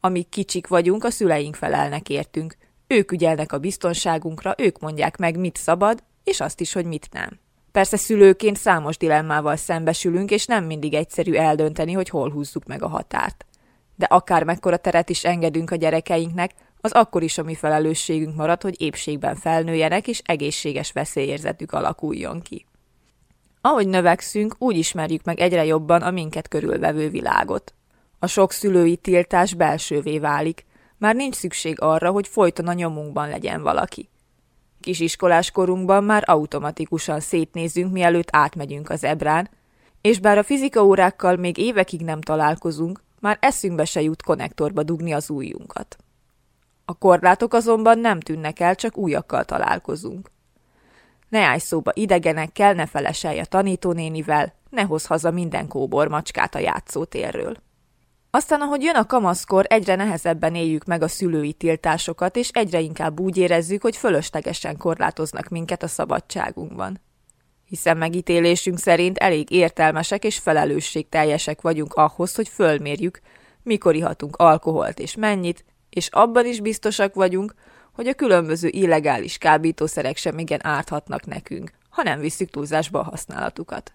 Amíg 0.00 0.28
kicsik 0.28 0.66
vagyunk, 0.66 1.04
a 1.04 1.10
szüleink 1.10 1.54
felelnek 1.54 2.08
értünk. 2.08 2.56
Ők 2.86 3.12
ügyelnek 3.12 3.52
a 3.52 3.58
biztonságunkra, 3.58 4.54
ők 4.58 4.78
mondják 4.78 5.16
meg, 5.16 5.38
mit 5.38 5.56
szabad, 5.56 6.02
és 6.24 6.40
azt 6.40 6.60
is, 6.60 6.72
hogy 6.72 6.84
mit 6.84 7.08
nem. 7.12 7.38
Persze 7.72 7.96
szülőként 7.96 8.56
számos 8.56 8.96
dilemmával 8.96 9.56
szembesülünk, 9.56 10.30
és 10.30 10.46
nem 10.46 10.64
mindig 10.64 10.94
egyszerű 10.94 11.32
eldönteni, 11.32 11.92
hogy 11.92 12.08
hol 12.08 12.30
húzzuk 12.30 12.64
meg 12.64 12.82
a 12.82 12.88
határt. 12.88 13.46
De 13.96 14.06
akár 14.06 14.44
mekkora 14.44 14.76
teret 14.76 15.10
is 15.10 15.24
engedünk 15.24 15.70
a 15.70 15.76
gyerekeinknek, 15.76 16.54
az 16.88 17.00
akkor 17.00 17.22
is 17.22 17.38
a 17.38 17.42
mi 17.42 17.54
felelősségünk 17.54 18.36
marad, 18.36 18.62
hogy 18.62 18.80
épségben 18.80 19.34
felnőjenek, 19.34 20.08
és 20.08 20.22
egészséges 20.24 20.92
veszélyérzetük 20.92 21.72
alakuljon 21.72 22.40
ki. 22.40 22.66
Ahogy 23.60 23.88
növekszünk, 23.88 24.54
úgy 24.58 24.76
ismerjük 24.76 25.24
meg 25.24 25.40
egyre 25.40 25.64
jobban 25.64 26.02
a 26.02 26.10
minket 26.10 26.48
körülvevő 26.48 27.10
világot. 27.10 27.74
A 28.18 28.26
sok 28.26 28.52
szülői 28.52 28.96
tiltás 28.96 29.54
belsővé 29.54 30.18
válik, 30.18 30.66
már 30.98 31.14
nincs 31.14 31.34
szükség 31.34 31.80
arra, 31.80 32.10
hogy 32.10 32.28
folyton 32.28 32.68
a 32.68 32.72
nyomunkban 32.72 33.28
legyen 33.28 33.62
valaki. 33.62 34.08
Kisiskolás 34.80 35.50
korunkban 35.50 36.04
már 36.04 36.22
automatikusan 36.26 37.20
szétnézünk, 37.20 37.92
mielőtt 37.92 38.28
átmegyünk 38.30 38.90
az 38.90 39.04
ebrán, 39.04 39.50
és 40.00 40.18
bár 40.18 40.38
a 40.38 40.42
fizika 40.42 40.84
órákkal 40.84 41.36
még 41.36 41.58
évekig 41.58 42.00
nem 42.00 42.20
találkozunk, 42.20 43.02
már 43.20 43.38
eszünkbe 43.40 43.84
se 43.84 44.02
jut 44.02 44.22
konnektorba 44.22 44.82
dugni 44.82 45.12
az 45.12 45.30
ujjunkat. 45.30 45.96
A 46.90 46.94
korlátok 46.94 47.54
azonban 47.54 47.98
nem 47.98 48.20
tűnnek 48.20 48.60
el, 48.60 48.74
csak 48.74 48.96
újakkal 48.96 49.44
találkozunk. 49.44 50.30
Ne 51.28 51.40
állj 51.40 51.58
szóba 51.58 51.90
idegenekkel, 51.94 52.72
ne 52.72 52.86
feleselj 52.86 53.38
a 53.38 53.44
tanítónénivel, 53.44 54.54
ne 54.70 54.82
hoz 54.82 55.06
haza 55.06 55.30
minden 55.30 55.68
kóbor 55.68 56.08
macskát 56.08 56.54
a 56.54 56.58
játszótérről. 56.58 57.56
Aztán, 58.30 58.60
ahogy 58.60 58.82
jön 58.82 58.94
a 58.94 59.06
kamaszkor, 59.06 59.64
egyre 59.68 59.94
nehezebben 59.94 60.54
éljük 60.54 60.84
meg 60.84 61.02
a 61.02 61.08
szülői 61.08 61.52
tiltásokat, 61.52 62.36
és 62.36 62.48
egyre 62.48 62.80
inkább 62.80 63.20
úgy 63.20 63.36
érezzük, 63.36 63.82
hogy 63.82 63.96
fölöslegesen 63.96 64.76
korlátoznak 64.76 65.48
minket 65.48 65.82
a 65.82 65.88
szabadságunkban. 65.88 67.00
Hiszen 67.64 67.96
megítélésünk 67.96 68.78
szerint 68.78 69.18
elég 69.18 69.50
értelmesek 69.50 70.24
és 70.24 70.38
felelősségteljesek 70.38 71.60
vagyunk 71.60 71.94
ahhoz, 71.94 72.34
hogy 72.34 72.48
fölmérjük, 72.48 73.20
mikor 73.62 73.94
ihatunk 73.94 74.36
alkoholt 74.36 74.98
és 74.98 75.14
mennyit, 75.14 75.64
és 75.98 76.08
abban 76.08 76.46
is 76.46 76.60
biztosak 76.60 77.14
vagyunk, 77.14 77.54
hogy 77.92 78.06
a 78.06 78.14
különböző 78.14 78.68
illegális 78.68 79.38
kábítószerek 79.38 80.16
sem 80.16 80.38
igen 80.38 80.66
árthatnak 80.66 81.26
nekünk, 81.26 81.72
ha 81.90 82.02
nem 82.02 82.20
visszük 82.20 82.50
túlzásba 82.50 82.98
a 82.98 83.02
használatukat. 83.10 83.92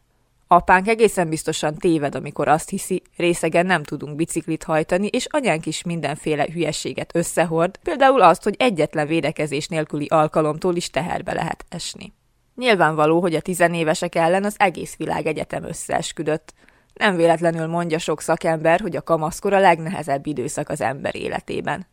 Apánk 0.47 0.87
egészen 0.87 1.29
biztosan 1.29 1.75
téved, 1.75 2.15
amikor 2.15 2.47
azt 2.47 2.69
hiszi, 2.69 3.01
részegen 3.17 3.65
nem 3.65 3.83
tudunk 3.83 4.15
biciklit 4.15 4.63
hajtani, 4.63 5.07
és 5.07 5.27
anyánk 5.29 5.65
is 5.65 5.83
mindenféle 5.83 6.47
hülyességet 6.53 7.15
összehord, 7.15 7.77
például 7.83 8.21
azt, 8.21 8.43
hogy 8.43 8.55
egyetlen 8.57 9.07
védekezés 9.07 9.67
nélküli 9.67 10.05
alkalomtól 10.05 10.75
is 10.75 10.89
teherbe 10.89 11.33
lehet 11.33 11.65
esni. 11.69 12.13
Nyilvánvaló, 12.55 13.21
hogy 13.21 13.35
a 13.35 13.41
tizenévesek 13.41 14.15
ellen 14.15 14.43
az 14.43 14.55
egész 14.57 14.95
világ 14.95 15.25
egyetem 15.25 15.63
összeesküdött. 15.63 16.53
Nem 16.93 17.15
véletlenül 17.15 17.67
mondja 17.67 17.99
sok 17.99 18.21
szakember, 18.21 18.79
hogy 18.79 18.95
a 18.95 19.01
kamaszkor 19.01 19.53
a 19.53 19.59
legnehezebb 19.59 20.25
időszak 20.25 20.69
az 20.69 20.81
ember 20.81 21.15
életében. 21.15 21.85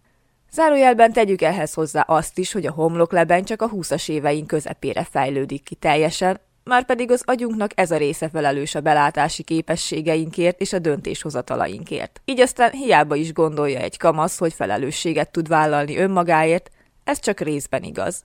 Zárójelben 0.52 1.12
tegyük 1.12 1.42
ehhez 1.42 1.74
hozzá 1.74 2.00
azt 2.00 2.38
is, 2.38 2.52
hogy 2.52 2.66
a 2.66 2.72
homlokleben 2.72 3.44
csak 3.44 3.62
a 3.62 3.68
húszas 3.68 4.08
éveink 4.08 4.46
közepére 4.46 5.04
fejlődik 5.04 5.62
ki 5.62 5.74
teljesen, 5.74 6.40
már 6.64 6.84
pedig 6.84 7.10
az 7.10 7.22
agyunknak 7.26 7.70
ez 7.74 7.90
a 7.90 7.96
része 7.96 8.28
felelős 8.28 8.74
a 8.74 8.80
belátási 8.80 9.42
képességeinkért 9.42 10.60
és 10.60 10.72
a 10.72 10.78
döntéshozatalainkért. 10.78 12.20
Így 12.24 12.40
aztán 12.40 12.70
hiába 12.70 13.14
is 13.14 13.32
gondolja 13.32 13.78
egy 13.78 13.96
kamasz, 13.96 14.38
hogy 14.38 14.52
felelősséget 14.52 15.30
tud 15.30 15.48
vállalni 15.48 15.96
önmagáért, 15.96 16.70
ez 17.04 17.18
csak 17.18 17.40
részben 17.40 17.82
igaz. 17.82 18.24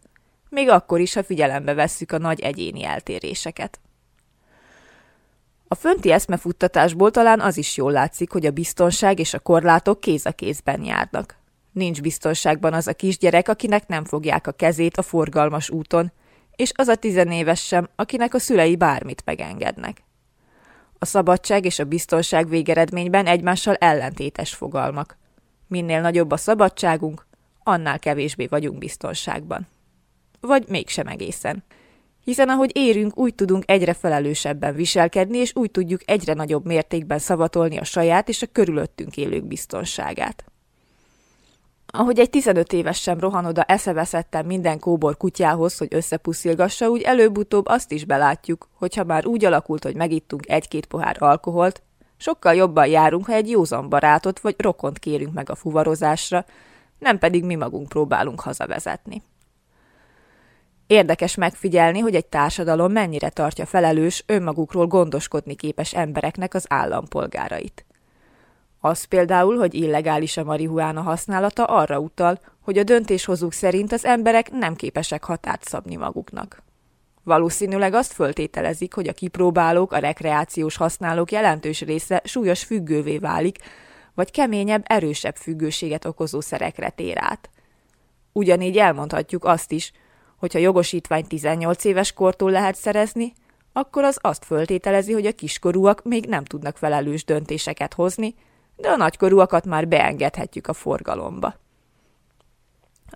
Még 0.50 0.70
akkor 0.70 1.00
is, 1.00 1.14
ha 1.14 1.24
figyelembe 1.24 1.74
vesszük 1.74 2.12
a 2.12 2.18
nagy 2.18 2.40
egyéni 2.40 2.84
eltéréseket. 2.84 3.80
A 5.68 5.76
fönti 5.76 6.12
eszmefuttatásból 6.12 7.12
talán 7.12 7.40
az 7.40 7.58
is 7.58 7.78
jól 7.78 7.92
látszik, 7.92 8.32
hogy 8.32 8.46
a 8.46 8.52
biztonság 8.52 9.20
és 9.20 9.34
a 9.34 9.40
korlátok 9.40 10.00
kéz 10.00 10.26
a 10.26 10.32
kézben 10.32 10.84
járnak. 10.84 11.44
Nincs 11.76 12.02
biztonságban 12.02 12.74
az 12.74 12.88
a 12.88 12.94
kisgyerek, 12.94 13.50
akinek 13.50 13.88
nem 13.88 14.06
fogják 14.06 14.48
a 14.48 14.52
kezét 14.52 14.98
a 14.98 15.02
forgalmas 15.02 15.70
úton, 15.70 16.12
és 16.56 16.72
az 16.76 16.88
a 16.88 16.96
tizenéves 16.96 17.66
sem, 17.66 17.90
akinek 17.96 18.34
a 18.34 18.40
szülei 18.40 18.76
bármit 18.76 19.22
megengednek. 19.26 20.04
A 21.00 21.06
szabadság 21.06 21.66
és 21.66 21.80
a 21.80 21.84
biztonság 21.84 22.50
végeredményben 22.50 23.26
egymással 23.26 23.76
ellentétes 23.76 24.54
fogalmak. 24.54 25.18
Minél 25.68 26.02
nagyobb 26.02 26.32
a 26.32 26.38
szabadságunk, 26.38 27.28
annál 27.64 28.00
kevésbé 28.00 28.46
vagyunk 28.46 28.78
biztonságban. 28.78 29.68
Vagy 30.40 30.66
mégsem 30.68 31.08
egészen. 31.08 31.64
Hiszen 32.24 32.50
ahogy 32.50 32.72
érünk, 32.74 33.18
úgy 33.18 33.36
tudunk 33.36 33.64
egyre 33.66 33.94
felelősebben 33.94 34.76
viselkedni, 34.76 35.38
és 35.38 35.56
úgy 35.56 35.72
tudjuk 35.72 36.02
egyre 36.06 36.34
nagyobb 36.34 36.66
mértékben 36.66 37.20
szavatolni 37.20 37.78
a 37.78 37.84
saját 37.84 38.30
és 38.30 38.42
a 38.42 38.48
körülöttünk 38.52 39.18
élők 39.18 39.44
biztonságát. 39.44 40.46
Ahogy 41.98 42.20
egy 42.20 42.30
15 42.30 42.74
éves 42.74 43.02
sem 43.02 43.20
rohan 43.20 43.46
oda 43.46 43.64
eszeveszetten 43.64 44.46
minden 44.46 44.80
kóbor 44.80 45.18
kutyához, 45.18 45.78
hogy 45.78 45.88
összepuszilgassa, 45.92 46.90
úgy 46.90 47.02
előbb-utóbb 47.02 47.68
azt 47.68 47.92
is 47.92 48.06
belátjuk, 48.06 48.70
hogyha 48.74 49.04
már 49.04 49.26
úgy 49.26 49.46
alakult, 49.46 49.84
hogy 49.84 49.96
megittunk 49.96 50.50
egy-két 50.50 50.86
pohár 50.86 51.16
alkoholt, 51.20 51.82
sokkal 52.18 52.54
jobban 52.54 52.88
járunk, 52.88 53.26
ha 53.26 53.34
egy 53.34 53.50
józan 53.50 53.90
barátot 53.90 54.40
vagy 54.40 54.56
rokont 54.58 55.00
kérünk 55.00 55.34
meg 55.34 55.50
a 55.50 55.56
fuvarozásra, 55.56 56.46
nem 57.00 57.20
pedig 57.20 57.44
mi 57.44 57.56
magunk 57.56 57.90
próbálunk 57.90 58.40
hazavezetni. 58.40 59.24
Érdekes 60.88 61.36
megfigyelni, 61.36 62.00
hogy 62.00 62.16
egy 62.16 62.26
társadalom 62.26 62.92
mennyire 62.92 63.30
tartja 63.30 63.66
felelős 63.66 64.24
önmagukról 64.26 64.88
gondoskodni 64.88 65.56
képes 65.56 65.94
embereknek 65.94 66.54
az 66.54 66.66
állampolgárait. 66.70 67.85
Az 68.86 69.04
például, 69.04 69.58
hogy 69.58 69.74
illegális 69.74 70.38
a 70.38 70.44
marihuána 70.44 71.02
használata 71.02 71.64
arra 71.64 72.00
utal, 72.00 72.40
hogy 72.62 72.78
a 72.78 72.84
döntéshozók 72.84 73.54
szerint 73.54 73.92
az 73.92 74.06
emberek 74.06 74.52
nem 74.52 74.76
képesek 74.76 75.24
határt 75.24 75.64
szabni 75.64 75.96
maguknak. 75.96 76.64
Valószínűleg 77.24 77.94
azt 77.94 78.14
föltételezik, 78.14 78.94
hogy 78.94 79.08
a 79.08 79.14
kipróbálók, 79.14 79.92
a 79.92 79.98
rekreációs 79.98 80.76
használók 80.76 81.32
jelentős 81.32 81.82
része 81.82 82.22
súlyos 82.24 82.64
függővé 82.64 83.18
válik, 83.18 83.58
vagy 84.14 84.32
keményebb, 84.32 84.84
erősebb 84.88 85.36
függőséget 85.36 86.06
okozó 86.06 86.42
szerekre 86.42 86.90
tér 86.90 87.18
át. 87.20 87.50
Ugyanígy 88.32 88.78
elmondhatjuk 88.78 89.46
azt 89.46 89.72
is, 89.72 89.92
hogyha 90.38 90.60
jogosítvány 90.60 91.28
18 91.28 91.84
éves 91.84 92.14
kortól 92.14 92.52
lehet 92.52 92.76
szerezni, 92.76 93.34
akkor 93.74 94.04
az 94.04 94.18
azt 94.22 94.46
föltételezi, 94.46 95.14
hogy 95.14 95.26
a 95.26 95.32
kiskorúak 95.32 96.04
még 96.04 96.26
nem 96.26 96.44
tudnak 96.44 96.78
felelős 96.78 97.26
döntéseket 97.26 97.94
hozni, 97.94 98.36
de 98.76 98.90
a 98.90 98.96
nagykorúakat 98.96 99.66
már 99.66 99.88
beengedhetjük 99.88 100.68
a 100.68 100.74
forgalomba. 100.74 101.56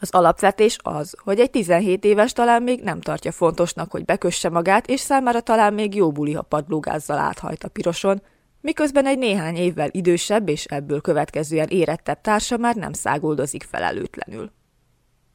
Az 0.02 0.10
alapvetés 0.12 0.78
az, 0.84 1.16
hogy 1.24 1.40
egy 1.40 1.50
17 1.50 2.04
éves 2.04 2.34
talán 2.34 2.64
még 2.64 2.82
nem 2.84 3.02
tartja 3.02 3.32
fontosnak, 3.32 3.92
hogy 3.92 4.06
bekösse 4.06 4.50
magát, 4.50 4.88
és 4.88 5.00
számára 5.00 5.42
talán 5.42 5.74
még 5.74 5.96
jó 5.96 6.12
buli, 6.12 6.34
ha 6.34 6.42
padlógázzal 6.42 7.18
áthajt 7.18 7.64
a 7.64 7.68
piroson, 7.70 8.22
miközben 8.62 9.06
egy 9.06 9.18
néhány 9.18 9.56
évvel 9.56 9.90
idősebb 9.92 10.50
és 10.50 10.66
ebből 10.66 11.02
következően 11.02 11.68
érettebb 11.68 12.22
társa 12.22 12.58
már 12.58 12.76
nem 12.76 12.94
szágoldozik 12.94 13.64
felelőtlenül. 13.64 14.52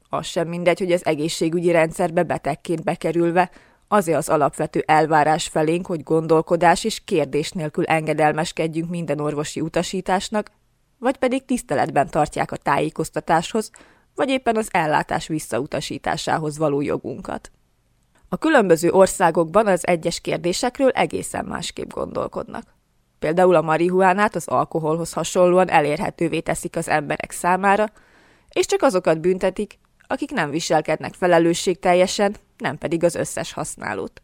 Az 0.09 0.25
sem 0.25 0.47
mindegy, 0.47 0.79
hogy 0.79 0.91
az 0.91 1.05
egészségügyi 1.05 1.71
rendszerbe 1.71 2.23
betegként 2.23 2.83
bekerülve 2.83 3.49
azért 3.87 4.17
az 4.17 4.29
alapvető 4.29 4.83
elvárás 4.85 5.47
felénk, 5.47 5.85
hogy 5.85 6.03
gondolkodás 6.03 6.83
és 6.83 7.03
kérdés 7.03 7.51
nélkül 7.51 7.85
engedelmeskedjünk 7.85 8.89
minden 8.89 9.19
orvosi 9.19 9.61
utasításnak, 9.61 10.51
vagy 10.97 11.17
pedig 11.17 11.45
tiszteletben 11.45 12.09
tartják 12.09 12.51
a 12.51 12.57
tájékoztatáshoz, 12.57 13.71
vagy 14.15 14.29
éppen 14.29 14.57
az 14.57 14.67
ellátás 14.71 15.27
visszautasításához 15.27 16.57
való 16.57 16.81
jogunkat. 16.81 17.51
A 18.29 18.37
különböző 18.37 18.91
országokban 18.91 19.67
az 19.67 19.87
egyes 19.87 20.19
kérdésekről 20.19 20.89
egészen 20.89 21.45
másképp 21.45 21.89
gondolkodnak. 21.89 22.63
Például 23.19 23.55
a 23.55 23.61
marihuánát 23.61 24.35
az 24.35 24.47
alkoholhoz 24.47 25.13
hasonlóan 25.13 25.69
elérhetővé 25.69 26.39
teszik 26.39 26.75
az 26.75 26.89
emberek 26.89 27.31
számára, 27.31 27.85
és 28.49 28.65
csak 28.65 28.81
azokat 28.81 29.19
büntetik, 29.19 29.79
akik 30.07 30.31
nem 30.31 30.49
viselkednek 30.49 31.13
felelősségteljesen, 31.13 32.35
nem 32.57 32.77
pedig 32.77 33.03
az 33.03 33.15
összes 33.15 33.53
használót. 33.53 34.21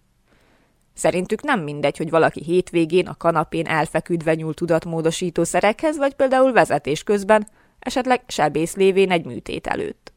Szerintük 0.94 1.42
nem 1.42 1.60
mindegy, 1.60 1.98
hogy 1.98 2.10
valaki 2.10 2.44
hétvégén 2.44 3.08
a 3.08 3.18
kanapén 3.18 3.66
elfeküdve 3.66 4.34
nyúl 4.34 4.54
tudatmódosító 4.54 5.44
szerekhez, 5.44 5.98
vagy 5.98 6.14
például 6.14 6.52
vezetés 6.52 7.04
közben, 7.04 7.48
esetleg 7.80 8.24
sebész 8.28 8.76
lévén 8.76 9.12
egy 9.12 9.26
műtét 9.26 9.68
előtt. 9.68 10.14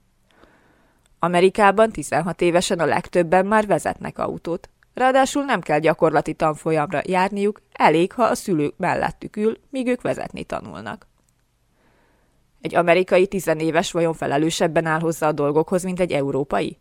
Amerikában 1.19 1.91
16 1.91 2.41
évesen 2.41 2.79
a 2.79 2.85
legtöbben 2.85 3.47
már 3.47 3.67
vezetnek 3.67 4.19
autót. 4.19 4.69
Ráadásul 4.95 5.45
nem 5.45 5.61
kell 5.61 5.79
gyakorlati 5.79 6.35
tanfolyamra 6.35 7.01
járniuk, 7.05 7.63
elég, 7.73 8.13
ha 8.13 8.23
a 8.23 8.35
szülők 8.35 8.75
mellettük 8.77 9.37
ül, 9.37 9.59
míg 9.71 9.87
ők 9.87 10.03
vezetni 10.03 10.45
tanulnak. 10.45 11.07
Egy 12.61 12.75
amerikai 12.75 13.27
tizenéves 13.27 13.93
vajon 13.93 14.15
felelősebben 14.15 14.87
áll 14.87 15.01
hozzá 15.01 15.29
a 15.29 15.33
dolgokhoz, 15.33 15.83
mint 15.83 16.01
egy 16.01 16.13
európai? 16.13 16.79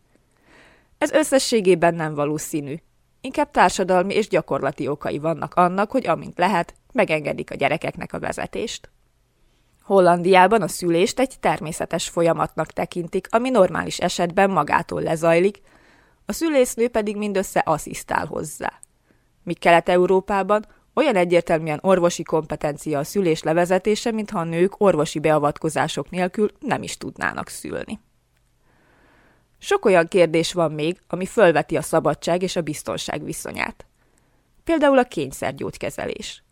Ez 1.03 1.11
összességében 1.11 1.95
nem 1.95 2.13
valószínű. 2.13 2.75
Inkább 3.21 3.51
társadalmi 3.51 4.13
és 4.13 4.27
gyakorlati 4.27 4.87
okai 4.87 5.17
vannak 5.17 5.53
annak, 5.53 5.91
hogy 5.91 6.07
amint 6.07 6.37
lehet, 6.37 6.73
megengedik 6.91 7.51
a 7.51 7.55
gyerekeknek 7.55 8.13
a 8.13 8.19
vezetést. 8.19 8.89
Hollandiában 9.81 10.61
a 10.61 10.67
szülést 10.67 11.19
egy 11.19 11.39
természetes 11.39 12.09
folyamatnak 12.09 12.71
tekintik, 12.71 13.27
ami 13.29 13.49
normális 13.49 13.99
esetben 13.99 14.49
magától 14.49 15.01
lezajlik, 15.01 15.61
a 16.25 16.31
szülésznő 16.33 16.87
pedig 16.87 17.17
mindössze 17.17 17.59
asszisztál 17.59 18.25
hozzá. 18.25 18.73
Míg 19.43 19.59
Kelet-Európában 19.59 20.65
olyan 20.93 21.15
egyértelműen 21.15 21.79
orvosi 21.81 22.23
kompetencia 22.23 22.99
a 22.99 23.03
szülés 23.03 23.43
levezetése, 23.43 24.11
mintha 24.11 24.39
a 24.39 24.43
nők 24.43 24.73
orvosi 24.77 25.19
beavatkozások 25.19 26.09
nélkül 26.09 26.49
nem 26.59 26.83
is 26.83 26.97
tudnának 26.97 27.47
szülni. 27.47 27.99
Sok 29.63 29.85
olyan 29.85 30.07
kérdés 30.07 30.53
van 30.53 30.71
még, 30.71 30.97
ami 31.07 31.25
fölveti 31.25 31.77
a 31.77 31.81
szabadság 31.81 32.41
és 32.41 32.55
a 32.55 32.61
biztonság 32.61 33.23
viszonyát. 33.23 33.85
Például 34.63 34.97
a 34.97 35.03
kényszergyógykezelés. 35.03 36.43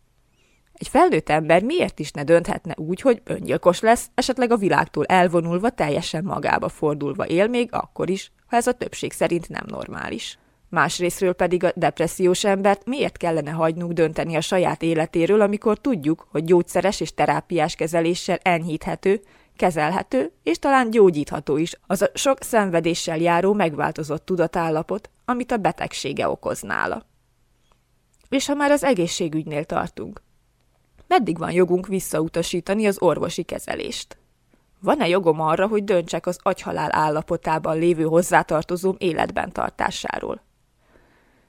Egy 0.72 0.88
felnőtt 0.88 1.28
ember 1.28 1.62
miért 1.62 1.98
is 1.98 2.10
ne 2.10 2.24
dönthetne 2.24 2.74
úgy, 2.76 3.00
hogy 3.00 3.20
öngyilkos 3.24 3.80
lesz, 3.80 4.10
esetleg 4.14 4.50
a 4.50 4.56
világtól 4.56 5.04
elvonulva, 5.04 5.70
teljesen 5.70 6.24
magába 6.24 6.68
fordulva 6.68 7.26
él 7.26 7.48
még 7.48 7.68
akkor 7.72 8.10
is, 8.10 8.32
ha 8.46 8.56
ez 8.56 8.66
a 8.66 8.72
többség 8.72 9.12
szerint 9.12 9.48
nem 9.48 9.64
normális. 9.66 10.38
Másrésztről 10.68 11.32
pedig 11.32 11.64
a 11.64 11.72
depressziós 11.74 12.44
embert 12.44 12.86
miért 12.86 13.16
kellene 13.16 13.50
hagynunk 13.50 13.92
dönteni 13.92 14.36
a 14.36 14.40
saját 14.40 14.82
életéről, 14.82 15.40
amikor 15.40 15.78
tudjuk, 15.78 16.26
hogy 16.30 16.44
gyógyszeres 16.44 17.00
és 17.00 17.14
terápiás 17.14 17.74
kezeléssel 17.74 18.38
enyhíthető, 18.42 19.20
kezelhető 19.62 20.32
és 20.42 20.58
talán 20.58 20.90
gyógyítható 20.90 21.56
is 21.56 21.76
az 21.86 22.02
a 22.02 22.10
sok 22.14 22.42
szenvedéssel 22.42 23.18
járó 23.18 23.52
megváltozott 23.52 24.24
tudatállapot, 24.24 25.10
amit 25.24 25.52
a 25.52 25.56
betegsége 25.56 26.28
okoz 26.28 26.60
nála. 26.60 27.06
És 28.28 28.46
ha 28.46 28.54
már 28.54 28.70
az 28.70 28.84
egészségügynél 28.84 29.64
tartunk, 29.64 30.22
meddig 31.06 31.38
van 31.38 31.52
jogunk 31.52 31.86
visszautasítani 31.86 32.86
az 32.86 33.02
orvosi 33.02 33.42
kezelést? 33.42 34.18
Van-e 34.80 35.08
jogom 35.08 35.40
arra, 35.40 35.66
hogy 35.66 35.84
döntsek 35.84 36.26
az 36.26 36.38
agyhalál 36.42 36.94
állapotában 36.94 37.78
lévő 37.78 38.04
hozzátartozóm 38.04 38.96
életben 38.98 39.52
tartásáról? 39.52 40.42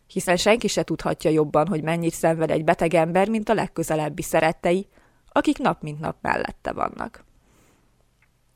Hiszen 0.08 0.38
senki 0.38 0.68
se 0.68 0.84
tudhatja 0.84 1.30
jobban, 1.30 1.68
hogy 1.68 1.84
mennyit 1.84 2.14
szenved 2.14 2.52
egy 2.52 2.64
beteg 2.64 2.94
ember, 2.94 3.30
mint 3.30 3.50
a 3.50 3.54
legközelebbi 3.54 4.22
szerettei, 4.22 4.88
akik 5.32 5.58
nap 5.58 5.82
mint 5.82 6.00
nap 6.00 6.16
mellette 6.22 6.72
vannak. 6.72 7.32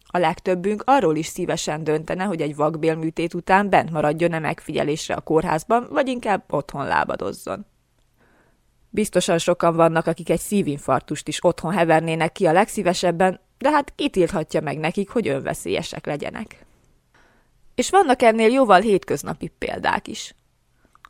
A 0.08 0.17
legtöbbünk 0.17 0.84
arról 0.86 1.15
is 1.15 1.26
szívesen 1.26 1.84
döntene, 1.84 2.24
hogy 2.24 2.41
egy 2.41 2.56
vakbélműtét 2.56 3.34
után 3.34 3.70
bent 3.70 3.91
maradjon-e 3.91 4.39
megfigyelésre 4.39 5.13
a 5.13 5.22
kórházban, 5.22 5.88
vagy 5.89 6.08
inkább 6.08 6.43
otthon 6.50 6.86
lábadozzon. 6.86 7.65
Biztosan 8.89 9.38
sokan 9.38 9.76
vannak, 9.76 10.08
akik 10.08 10.30
egy 10.30 10.39
szívinfarktust 10.39 11.28
is 11.28 11.43
otthon 11.43 11.72
hevernének 11.72 12.32
ki 12.32 12.46
a 12.46 12.52
legszívesebben, 12.52 13.39
de 13.58 13.72
hát 13.72 13.96
kitilthatja 13.96 14.62
meg 14.62 14.78
nekik, 14.78 15.10
hogy 15.10 15.28
önveszélyesek 15.28 16.06
legyenek. 16.06 16.65
És 17.76 17.89
vannak 17.89 18.22
ennél 18.22 18.52
jóval 18.52 18.82
hétköznapi 18.82 19.48
példák 19.48 20.08
is. 20.08 20.36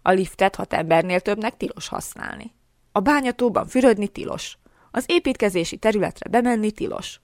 A 0.01 0.11
liftet 0.11 0.55
hat 0.55 0.73
embernél 0.73 1.19
többnek 1.19 1.57
tilos 1.57 1.87
használni. 1.87 2.53
A 2.91 2.99
bányatóban 2.99 3.67
fürödni 3.67 4.07
tilos. 4.07 4.57
Az 4.91 5.05
építkezési 5.07 5.77
területre 5.77 6.29
bemenni 6.29 6.71
tilos. 6.71 7.19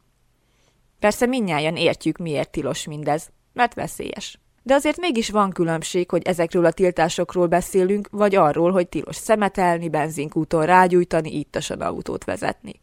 Persze 1.03 1.25
minnyáján 1.25 1.75
értjük, 1.75 2.17
miért 2.17 2.49
tilos 2.49 2.85
mindez, 2.85 3.29
mert 3.53 3.73
veszélyes. 3.73 4.39
De 4.61 4.73
azért 4.73 4.97
mégis 4.97 5.29
van 5.29 5.51
különbség, 5.51 6.09
hogy 6.09 6.23
ezekről 6.23 6.65
a 6.65 6.71
tiltásokról 6.71 7.47
beszélünk, 7.47 8.07
vagy 8.11 8.35
arról, 8.35 8.71
hogy 8.71 8.87
tilos 8.87 9.15
szemetelni, 9.15 9.89
benzinkúton 9.89 10.65
rágyújtani, 10.65 11.37
ittasan 11.37 11.81
autót 11.81 12.23
vezetni. 12.23 12.81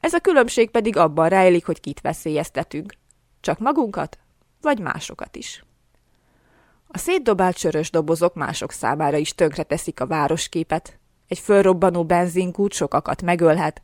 Ez 0.00 0.12
a 0.12 0.18
különbség 0.18 0.70
pedig 0.70 0.96
abban 0.96 1.28
rejlik, 1.28 1.66
hogy 1.66 1.80
kit 1.80 2.00
veszélyeztetünk. 2.00 2.94
Csak 3.40 3.58
magunkat, 3.58 4.18
vagy 4.60 4.78
másokat 4.78 5.36
is. 5.36 5.64
A 6.88 6.98
szétdobált 6.98 7.56
sörös 7.56 7.90
dobozok 7.90 8.34
mások 8.34 8.72
számára 8.72 9.16
is 9.16 9.34
tönkreteszik 9.34 10.00
a 10.00 10.06
városképet. 10.06 10.98
Egy 11.28 11.38
fölrobbanó 11.38 12.04
benzinkút 12.04 12.72
sokakat 12.72 13.22
megölhet, 13.22 13.82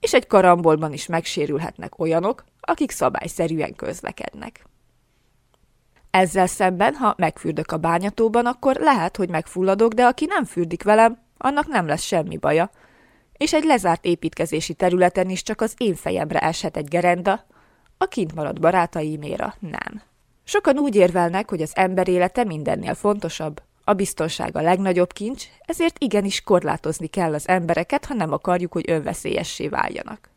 és 0.00 0.14
egy 0.14 0.26
karambolban 0.26 0.92
is 0.92 1.06
megsérülhetnek 1.06 1.98
olyanok, 1.98 2.44
akik 2.66 2.90
szabályszerűen 2.90 3.74
közlekednek. 3.74 4.66
Ezzel 6.10 6.46
szemben, 6.46 6.94
ha 6.94 7.14
megfürdök 7.18 7.72
a 7.72 7.76
bányatóban, 7.76 8.46
akkor 8.46 8.76
lehet, 8.76 9.16
hogy 9.16 9.28
megfulladok, 9.28 9.92
de 9.92 10.04
aki 10.04 10.24
nem 10.24 10.44
fürdik 10.44 10.82
velem, 10.82 11.22
annak 11.38 11.66
nem 11.66 11.86
lesz 11.86 12.02
semmi 12.02 12.36
baja. 12.36 12.70
És 13.36 13.52
egy 13.52 13.64
lezárt 13.64 14.04
építkezési 14.04 14.74
területen 14.74 15.30
is 15.30 15.42
csak 15.42 15.60
az 15.60 15.74
én 15.76 15.94
fejemre 15.94 16.38
eshet 16.38 16.76
egy 16.76 16.88
gerenda, 16.88 17.46
a 17.98 18.04
kint 18.04 18.34
maradt 18.34 18.60
barátaiméra 18.60 19.54
nem. 19.58 20.02
Sokan 20.44 20.78
úgy 20.78 20.94
érvelnek, 20.94 21.48
hogy 21.48 21.62
az 21.62 21.72
ember 21.74 22.08
élete 22.08 22.44
mindennél 22.44 22.94
fontosabb, 22.94 23.62
a 23.84 23.92
biztonság 23.92 24.56
a 24.56 24.62
legnagyobb 24.62 25.12
kincs, 25.12 25.44
ezért 25.60 26.02
igenis 26.02 26.40
korlátozni 26.40 27.06
kell 27.06 27.34
az 27.34 27.48
embereket, 27.48 28.04
ha 28.04 28.14
nem 28.14 28.32
akarjuk, 28.32 28.72
hogy 28.72 28.90
önveszélyessé 28.90 29.68
váljanak. 29.68 30.33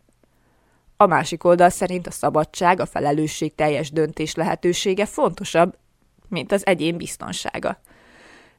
A 0.97 1.05
másik 1.05 1.43
oldal 1.43 1.69
szerint 1.69 2.07
a 2.07 2.12
szabadság, 2.12 2.79
a 2.79 2.86
felelősség 2.86 3.55
teljes 3.55 3.91
döntés 3.91 4.36
lehetősége 4.36 5.05
fontosabb, 5.05 5.77
mint 6.29 6.51
az 6.51 6.65
egyén 6.65 6.97
biztonsága. 6.97 7.79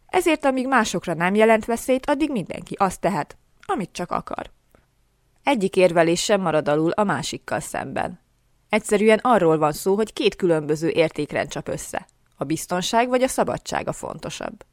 Ezért, 0.06 0.44
amíg 0.44 0.66
másokra 0.66 1.14
nem 1.14 1.34
jelent 1.34 1.64
veszélyt, 1.64 2.06
addig 2.06 2.30
mindenki 2.30 2.74
azt 2.74 3.00
tehet, 3.00 3.36
amit 3.66 3.92
csak 3.92 4.10
akar. 4.10 4.50
Egyik 5.42 5.76
érvelés 5.76 6.22
sem 6.22 6.40
marad 6.40 6.68
alul 6.68 6.90
a 6.90 7.04
másikkal 7.04 7.60
szemben. 7.60 8.20
Egyszerűen 8.68 9.18
arról 9.22 9.58
van 9.58 9.72
szó, 9.72 9.94
hogy 9.94 10.12
két 10.12 10.36
különböző 10.36 10.88
értékrend 10.88 11.48
csap 11.48 11.68
össze. 11.68 12.06
A 12.36 12.44
biztonság 12.44 13.08
vagy 13.08 13.22
a 13.22 13.28
szabadság 13.28 13.88
a 13.88 13.92
fontosabb. 13.92 14.64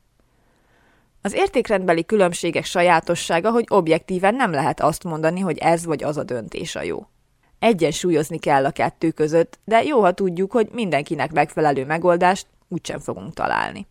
Az 1.22 1.34
értékrendbeli 1.34 2.06
különbségek 2.06 2.66
sajátossága, 2.66 3.52
hogy 3.52 3.66
objektíven 3.68 4.36
nem 4.36 4.52
lehet 4.52 4.82
azt 4.82 5.04
mondani, 5.04 5.40
hogy 5.40 5.58
ez 5.58 5.86
vagy 5.86 6.04
az 6.04 6.18
a 6.18 6.24
döntés 6.24 6.76
a 6.76 6.84
jó. 6.84 7.08
Egyensúlyozni 7.66 8.40
kell 8.40 8.66
a 8.66 8.72
kettő 8.72 9.12
között, 9.12 9.60
de 9.64 9.84
jó, 9.84 10.02
ha 10.02 10.12
tudjuk, 10.12 10.52
hogy 10.52 10.70
mindenkinek 10.72 11.32
megfelelő 11.32 11.86
megoldást 11.86 12.48
úgysem 12.68 13.00
fogunk 13.00 13.34
találni. 13.34 13.88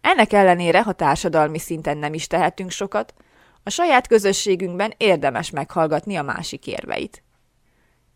Ennek 0.00 0.32
ellenére, 0.32 0.82
ha 0.82 0.92
társadalmi 0.92 1.58
szinten 1.58 1.98
nem 1.98 2.14
is 2.14 2.26
tehetünk 2.26 2.70
sokat, 2.70 3.14
a 3.62 3.70
saját 3.70 4.06
közösségünkben 4.06 4.94
érdemes 4.96 5.50
meghallgatni 5.50 6.16
a 6.16 6.22
másik 6.22 6.66
érveit. 6.66 7.22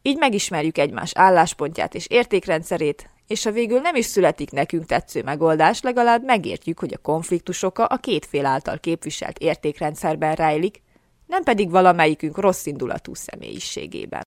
Így 0.03 0.19
megismerjük 0.19 0.79
egymás 0.79 1.11
álláspontját 1.15 1.95
és 1.95 2.07
értékrendszerét, 2.07 3.11
és 3.27 3.45
ha 3.45 3.51
végül 3.51 3.81
nem 3.81 3.95
is 3.95 4.07
születik 4.07 4.51
nekünk 4.51 4.87
tetsző 4.87 5.23
megoldás, 5.23 5.81
legalább 5.81 6.25
megértjük, 6.25 6.79
hogy 6.79 6.93
a 6.95 7.03
konfliktusoka 7.03 7.85
a 7.85 7.97
két 7.97 8.27
fél 8.27 8.47
által 8.47 8.79
képviselt 8.79 9.39
értékrendszerben 9.39 10.35
rejlik, 10.35 10.83
nem 11.31 11.43
pedig 11.43 11.71
valamelyikünk 11.71 12.39
rosszindulatú 12.39 13.15
személyiségében. 13.15 14.23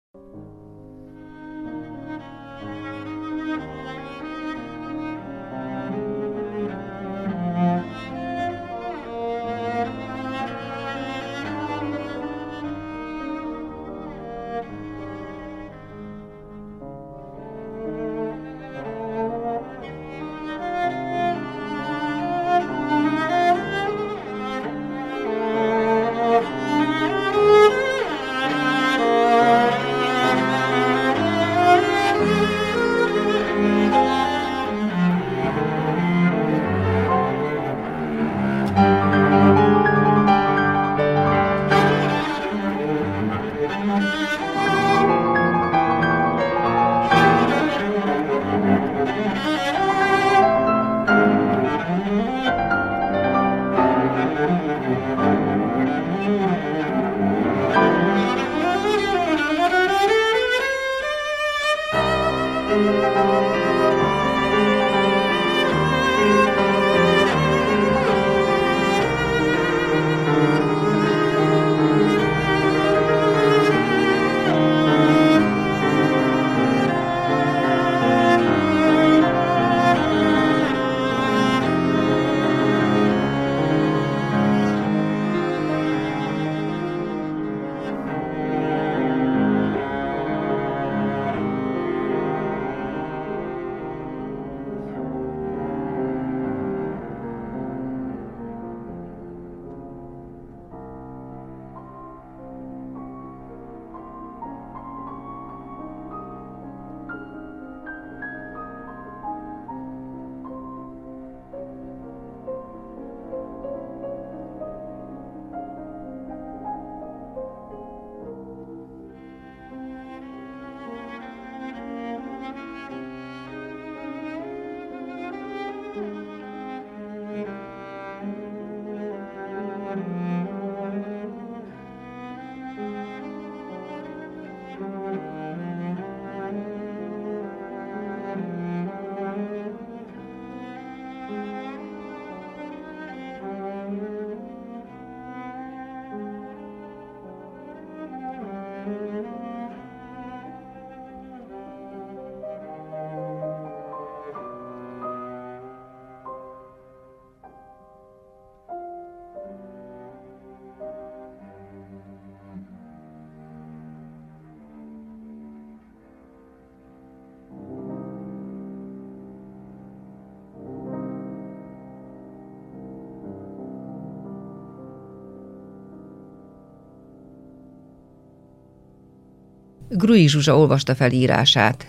Grui 179.96 180.28
Zsuzsa 180.28 180.58
olvasta 180.58 180.96
fel 180.96 181.12
írását. 181.12 181.88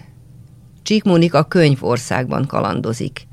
Csík 0.83 1.03
Mónika 1.03 1.45
könyvországban 1.45 2.47
kalandozik. 2.47 3.27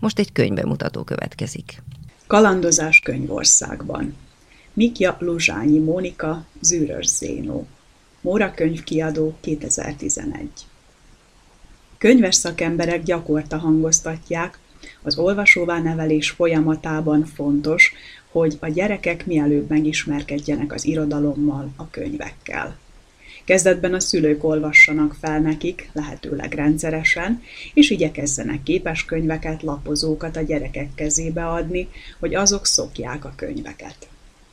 Most 0.00 0.18
egy 0.18 0.32
könyvbemutató 0.32 1.02
következik. 1.02 1.82
Kalandozás 2.26 3.00
könyvországban. 3.00 4.16
Mikja 4.72 5.16
Luzsányi 5.20 5.78
Mónika, 5.78 6.44
Zűrös 6.60 7.06
Zénó. 7.06 7.66
Móra 8.20 8.50
könyvkiadó 8.54 9.36
2011. 9.40 10.48
Könyves 11.98 12.34
szakemberek 12.34 13.02
gyakorta 13.02 13.58
hangoztatják, 13.58 14.58
az 15.02 15.18
olvasóvá 15.18 15.80
nevelés 15.80 16.30
folyamatában 16.30 17.24
fontos, 17.24 17.92
hogy 18.30 18.56
a 18.60 18.68
gyerekek 18.68 19.26
mielőbb 19.26 19.68
megismerkedjenek 19.68 20.72
az 20.72 20.84
irodalommal, 20.84 21.72
a 21.76 21.90
könyvekkel. 21.90 22.82
Kezdetben 23.44 23.94
a 23.94 24.00
szülők 24.00 24.44
olvassanak 24.44 25.16
fel 25.20 25.40
nekik, 25.40 25.90
lehetőleg 25.92 26.52
rendszeresen, 26.52 27.42
és 27.74 27.90
igyekezzenek 27.90 28.62
képes 28.62 29.04
könyveket, 29.04 29.62
lapozókat 29.62 30.36
a 30.36 30.42
gyerekek 30.42 30.94
kezébe 30.94 31.48
adni, 31.48 31.88
hogy 32.18 32.34
azok 32.34 32.66
szokják 32.66 33.24
a 33.24 33.32
könyveket. 33.36 34.08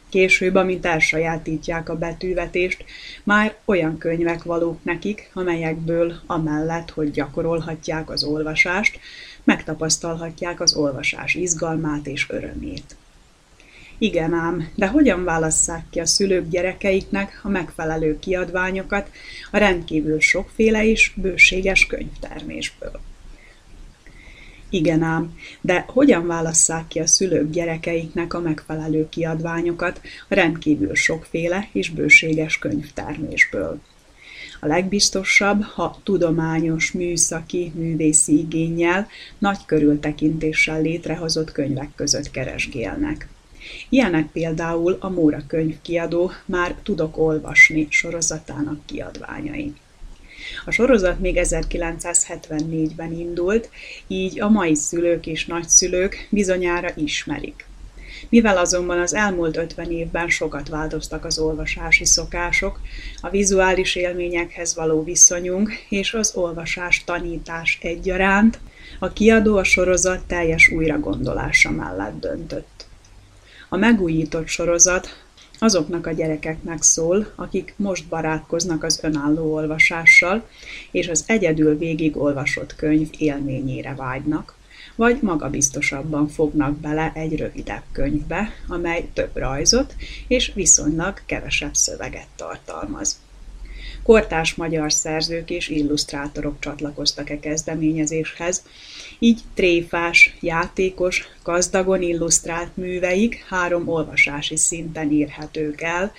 Később, 0.10 0.56
amint 0.56 0.86
elsajátítják 0.86 1.89
a 1.89 1.97
betűvetést, 1.97 2.86
már 3.23 3.56
olyan 3.65 3.97
könyvek 3.97 4.43
valók 4.43 4.84
nekik, 4.84 5.30
amelyekből 5.34 6.13
amellett, 6.25 6.89
hogy 6.89 7.12
gyakorolhatják 7.12 8.10
az 8.10 8.23
olvasást, 8.23 8.99
megtapasztalhatják 9.43 10.60
az 10.62 10.75
olvasás 10.75 11.36
izgalmát 11.36 12.08
és 12.08 12.30
örömét. 12.30 12.95
Igen 14.01 14.33
ám, 14.33 14.69
de 14.75 14.87
hogyan 14.87 15.23
válasszák 15.23 15.85
ki 15.89 15.99
a 15.99 16.05
szülők 16.05 16.49
gyerekeiknek 16.49 17.39
a 17.43 17.49
megfelelő 17.49 18.19
kiadványokat 18.19 19.09
a 19.51 19.57
rendkívül 19.57 20.19
sokféle 20.19 20.85
és 20.85 21.11
bőséges 21.15 21.85
könyvtermésből? 21.85 22.99
Igen 24.69 25.01
ám, 25.01 25.35
de 25.61 25.85
hogyan 25.87 26.27
válasszák 26.27 26.87
ki 26.87 26.99
a 26.99 27.07
szülők 27.07 27.49
gyerekeiknek 27.49 28.33
a 28.33 28.39
megfelelő 28.39 29.09
kiadványokat 29.09 30.01
a 30.29 30.33
rendkívül 30.33 30.95
sokféle 30.95 31.69
és 31.71 31.89
bőséges 31.89 32.59
könyvtermésből? 32.59 33.81
A 34.59 34.67
legbiztosabb, 34.67 35.63
ha 35.63 35.99
tudományos, 36.03 36.91
műszaki, 36.91 37.71
művészi 37.75 38.37
igényel, 38.37 39.07
nagy 39.37 39.65
körültekintéssel 39.65 40.81
létrehozott 40.81 41.51
könyvek 41.51 41.89
között 41.95 42.31
keresgélnek. 42.31 43.27
Ilyenek 43.89 44.27
például 44.31 44.97
a 44.99 45.10
Móra 45.10 45.43
könyvkiadó 45.47 46.31
Már 46.45 46.75
tudok 46.84 47.17
olvasni 47.17 47.88
sorozatának 47.89 48.86
kiadványai. 48.86 49.73
A 50.65 50.71
sorozat 50.71 51.19
még 51.19 51.39
1974-ben 51.41 53.12
indult, 53.12 53.69
így 54.07 54.41
a 54.41 54.49
mai 54.49 54.75
szülők 54.75 55.27
és 55.27 55.45
nagyszülők 55.45 56.27
bizonyára 56.29 56.89
ismerik. 56.95 57.65
Mivel 58.29 58.57
azonban 58.57 58.99
az 58.99 59.13
elmúlt 59.13 59.57
50 59.57 59.91
évben 59.91 60.29
sokat 60.29 60.69
változtak 60.69 61.25
az 61.25 61.39
olvasási 61.39 62.05
szokások, 62.05 62.79
a 63.21 63.29
vizuális 63.29 63.95
élményekhez 63.95 64.75
való 64.75 65.03
viszonyunk 65.03 65.71
és 65.89 66.13
az 66.13 66.36
olvasás 66.36 67.03
tanítás 67.03 67.79
egyaránt, 67.81 68.60
a 68.99 69.13
kiadó 69.13 69.57
a 69.57 69.63
sorozat 69.63 70.25
teljes 70.25 70.69
újragondolása 70.69 71.71
mellett 71.71 72.19
döntött. 72.19 72.70
A 73.73 73.77
megújított 73.77 74.47
sorozat 74.47 75.07
azoknak 75.60 76.07
a 76.07 76.12
gyerekeknek 76.12 76.81
szól, 76.81 77.31
akik 77.36 77.73
most 77.77 78.07
barátkoznak 78.07 78.84
az 78.84 78.99
önálló 79.03 79.53
olvasással, 79.53 80.47
és 80.91 81.07
az 81.07 81.23
egyedül 81.27 81.77
végig 81.77 82.17
olvasott 82.17 82.75
könyv 82.75 83.10
élményére 83.17 83.95
vágynak, 83.95 84.55
vagy 84.95 85.21
magabiztosabban 85.21 86.27
fognak 86.27 86.77
bele 86.77 87.12
egy 87.15 87.36
rövidebb 87.36 87.84
könyvbe, 87.91 88.53
amely 88.67 89.10
több 89.13 89.36
rajzot 89.38 89.95
és 90.27 90.51
viszonylag 90.53 91.21
kevesebb 91.25 91.73
szöveget 91.75 92.27
tartalmaz. 92.36 93.19
Kortás 94.12 94.56
magyar 94.56 94.93
szerzők 94.93 95.50
és 95.50 95.69
illusztrátorok 95.69 96.60
csatlakoztak 96.60 97.30
e 97.30 97.39
kezdeményezéshez, 97.39 98.63
így 99.19 99.39
tréfás, 99.54 100.36
játékos, 100.39 101.28
gazdagon 101.43 102.02
illusztrált 102.02 102.78
műveik 102.78 103.45
három 103.50 103.88
olvasási 103.88 104.58
szinten 104.58 105.12
írhetők 105.12 105.82
el, 105.82 106.12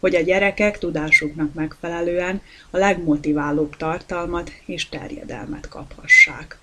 hogy 0.00 0.14
a 0.14 0.20
gyerekek 0.20 0.78
tudásuknak 0.78 1.54
megfelelően 1.54 2.40
a 2.70 2.76
legmotiválóbb 2.76 3.76
tartalmat 3.76 4.52
és 4.66 4.88
terjedelmet 4.88 5.68
kaphassák. 5.68 6.58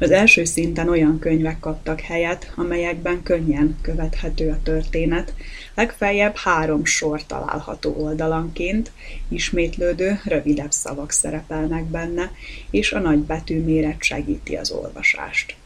Az 0.00 0.10
első 0.10 0.44
szinten 0.44 0.88
olyan 0.88 1.18
könyvek 1.18 1.60
kaptak 1.60 2.00
helyet, 2.00 2.52
amelyekben 2.56 3.22
könnyen 3.22 3.76
követhető 3.82 4.50
a 4.50 4.62
történet, 4.62 5.34
legfeljebb 5.74 6.36
három 6.36 6.84
sor 6.84 7.26
található 7.26 7.94
oldalanként, 7.96 8.90
ismétlődő, 9.28 10.20
rövidebb 10.24 10.70
szavak 10.72 11.10
szerepelnek 11.10 11.84
benne, 11.84 12.30
és 12.70 12.92
a 12.92 12.98
nagy 12.98 13.18
betűméret 13.18 14.02
segíti 14.02 14.56
az 14.56 14.70
olvasást. 14.70 15.56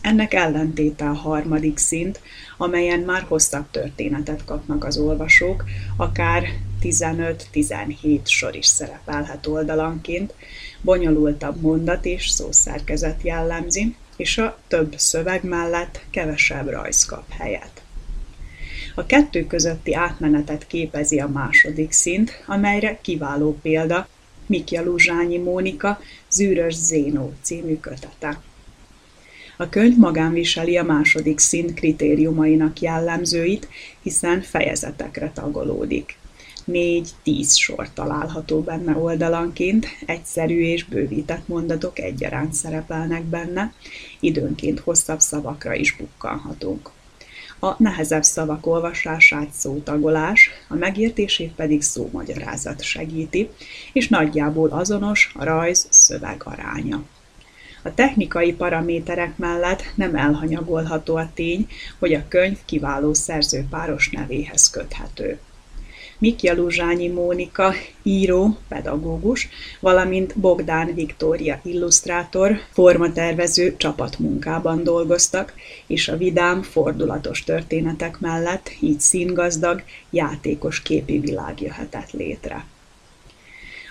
Ennek 0.00 0.34
ellentéte 0.34 1.04
a 1.08 1.12
harmadik 1.12 1.78
szint, 1.78 2.20
amelyen 2.56 3.00
már 3.00 3.22
hosszabb 3.22 3.70
történetet 3.70 4.44
kapnak 4.44 4.84
az 4.84 4.96
olvasók, 4.96 5.64
akár 5.96 6.44
15-17 6.84 8.20
sor 8.24 8.56
is 8.56 8.66
szerepelhet 8.66 9.46
oldalanként, 9.46 10.34
bonyolultabb 10.80 11.60
mondat 11.60 12.04
és 12.04 12.28
szószerkezet 12.28 13.22
jellemzi, 13.22 13.94
és 14.16 14.38
a 14.38 14.58
több 14.68 14.94
szöveg 14.96 15.44
mellett 15.44 16.00
kevesebb 16.10 16.68
rajz 16.68 17.04
kap 17.04 17.30
helyet. 17.30 17.82
A 18.94 19.06
kettő 19.06 19.46
közötti 19.46 19.94
átmenetet 19.94 20.66
képezi 20.66 21.20
a 21.20 21.28
második 21.28 21.92
szint, 21.92 22.42
amelyre 22.46 22.98
kiváló 23.00 23.58
példa 23.62 24.08
Mikja 24.46 24.82
Luzsányi 24.82 25.38
Mónika 25.38 26.00
Zűrös 26.30 26.74
Zénó 26.74 27.32
című 27.42 27.76
kötete. 27.76 28.40
A 29.56 29.68
könyv 29.68 29.96
magán 29.96 30.32
viseli 30.32 30.76
a 30.76 30.82
második 30.82 31.38
szint 31.38 31.74
kritériumainak 31.74 32.80
jellemzőit, 32.80 33.68
hiszen 34.02 34.40
fejezetekre 34.40 35.30
tagolódik. 35.34 36.16
Négy-tíz 36.64 37.54
sor 37.56 37.88
található 37.94 38.60
benne 38.60 38.96
oldalanként, 38.96 39.86
egyszerű 40.06 40.60
és 40.60 40.84
bővített 40.84 41.48
mondatok 41.48 41.98
egyaránt 41.98 42.52
szerepelnek 42.52 43.24
benne, 43.24 43.72
időnként 44.20 44.80
hosszabb 44.80 45.20
szavakra 45.20 45.74
is 45.74 45.96
bukkanhatunk. 45.96 46.90
A 47.60 47.74
nehezebb 47.82 48.22
szavak 48.22 48.66
olvasását 48.66 49.52
szótagolás, 49.52 50.50
a 50.68 50.74
megértését 50.74 51.54
pedig 51.54 51.82
szómagyarázat 51.82 52.82
segíti, 52.82 53.50
és 53.92 54.08
nagyjából 54.08 54.70
azonos 54.70 55.32
a 55.34 55.44
rajz-szöveg 55.44 56.42
aránya. 56.44 57.02
A 57.82 57.94
technikai 57.94 58.52
paraméterek 58.52 59.36
mellett 59.36 59.82
nem 59.94 60.16
elhanyagolható 60.16 61.16
a 61.16 61.30
tény, 61.34 61.68
hogy 61.98 62.14
a 62.14 62.28
könyv 62.28 62.58
kiváló 62.64 63.14
szerzőpáros 63.14 64.10
nevéhez 64.10 64.70
köthető. 64.70 65.38
Mikja 66.24 66.54
Luzsányi 66.54 67.08
Mónika, 67.08 67.74
író, 68.02 68.56
pedagógus, 68.68 69.48
valamint 69.80 70.38
Bogdán 70.38 70.94
Viktória 70.94 71.60
illusztrátor, 71.64 72.58
formatervező 72.72 73.76
csapatmunkában 73.76 74.82
dolgoztak, 74.82 75.54
és 75.86 76.08
a 76.08 76.16
vidám, 76.16 76.62
fordulatos 76.62 77.44
történetek 77.44 78.20
mellett 78.20 78.70
így 78.80 79.00
színgazdag, 79.00 79.82
játékos 80.10 80.82
képi 80.82 81.18
világ 81.18 81.60
jöhetett 81.60 82.10
létre. 82.10 82.64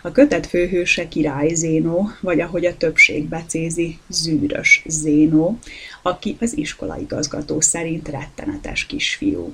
A 0.02 0.12
kötet 0.12 0.48
főhőse 0.48 1.08
király 1.08 1.54
Zénó, 1.54 2.10
vagy 2.22 2.40
ahogy 2.40 2.66
a 2.66 2.78
többség 2.78 3.28
becézi, 3.28 3.98
zűrös 4.08 4.84
Zénó, 4.88 5.60
aki 6.02 6.38
az 6.40 6.58
iskolaigazgató 6.58 7.62
szerint 7.62 8.08
rettenetes 8.08 8.86
kisfiú. 8.86 9.54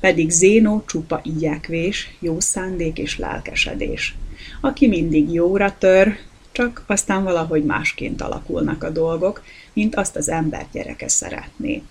Pedig 0.00 0.30
Zénó 0.30 0.84
csupa 0.86 1.20
igyekvés, 1.24 2.16
jó 2.18 2.40
szándék 2.40 2.98
és 2.98 3.18
lelkesedés. 3.18 4.14
Aki 4.60 4.86
mindig 4.86 5.32
jóra 5.32 5.74
tör, 5.78 6.16
csak 6.52 6.84
aztán 6.86 7.24
valahogy 7.24 7.64
másként 7.64 8.22
alakulnak 8.22 8.84
a 8.84 8.90
dolgok, 8.90 9.42
mint 9.72 9.94
azt 9.94 10.16
az 10.16 10.28
ember 10.28 10.66
gyereke 10.72 11.08
szeretné. 11.08 11.82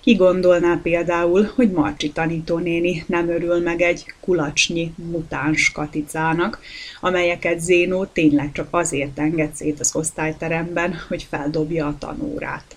Ki 0.00 0.14
gondolná 0.14 0.80
például, 0.82 1.50
hogy 1.54 1.70
Marcsi 1.70 2.10
tanítónéni 2.10 3.04
nem 3.06 3.28
örül 3.28 3.60
meg 3.60 3.80
egy 3.80 4.04
kulacsnyi 4.20 4.94
mutáns 4.96 5.72
katicának, 5.72 6.60
amelyeket 7.00 7.60
Zénó 7.60 8.04
tényleg 8.04 8.52
csak 8.52 8.68
azért 8.70 9.18
enged 9.18 9.54
szét 9.54 9.80
az 9.80 9.94
osztályteremben, 9.94 10.94
hogy 11.08 11.22
feldobja 11.22 11.86
a 11.86 11.96
tanórát. 11.98 12.76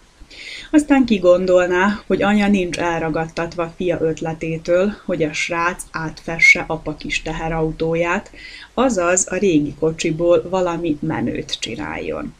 Aztán 0.71 1.05
kigondolná, 1.05 2.03
hogy 2.07 2.21
anya 2.21 2.47
nincs 2.47 2.77
elragadtatva 2.77 3.73
fia 3.75 3.97
ötletétől, 4.01 4.93
hogy 5.05 5.23
a 5.23 5.33
srác 5.33 5.83
átfesse 5.91 6.63
apa 6.67 6.95
kis 6.95 7.21
teherautóját, 7.21 8.31
azaz 8.73 9.27
a 9.29 9.35
régi 9.35 9.75
kocsiból 9.79 10.49
valami 10.49 10.97
menőt 11.01 11.59
csináljon. 11.59 12.33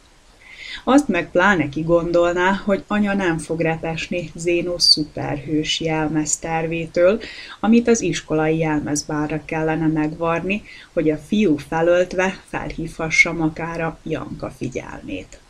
Azt 0.84 1.08
meg 1.08 1.30
pláne 1.30 1.68
kigondolná, 1.68 2.62
hogy 2.64 2.84
anya 2.86 3.14
nem 3.14 3.38
fog 3.38 3.60
repesni 3.60 4.30
Zénó 4.34 4.78
szuperhős 4.78 5.80
jelmeztervétől, 5.80 7.20
amit 7.60 7.88
az 7.88 8.00
iskolai 8.00 8.58
jelmezbárra 8.58 9.42
kellene 9.44 9.86
megvarni, 9.86 10.62
hogy 10.92 11.10
a 11.10 11.16
fiú 11.16 11.56
felöltve 11.56 12.40
felhívhassa 12.48 13.32
magára 13.32 13.98
Janka 14.02 14.50
figyelmét. 14.50 15.40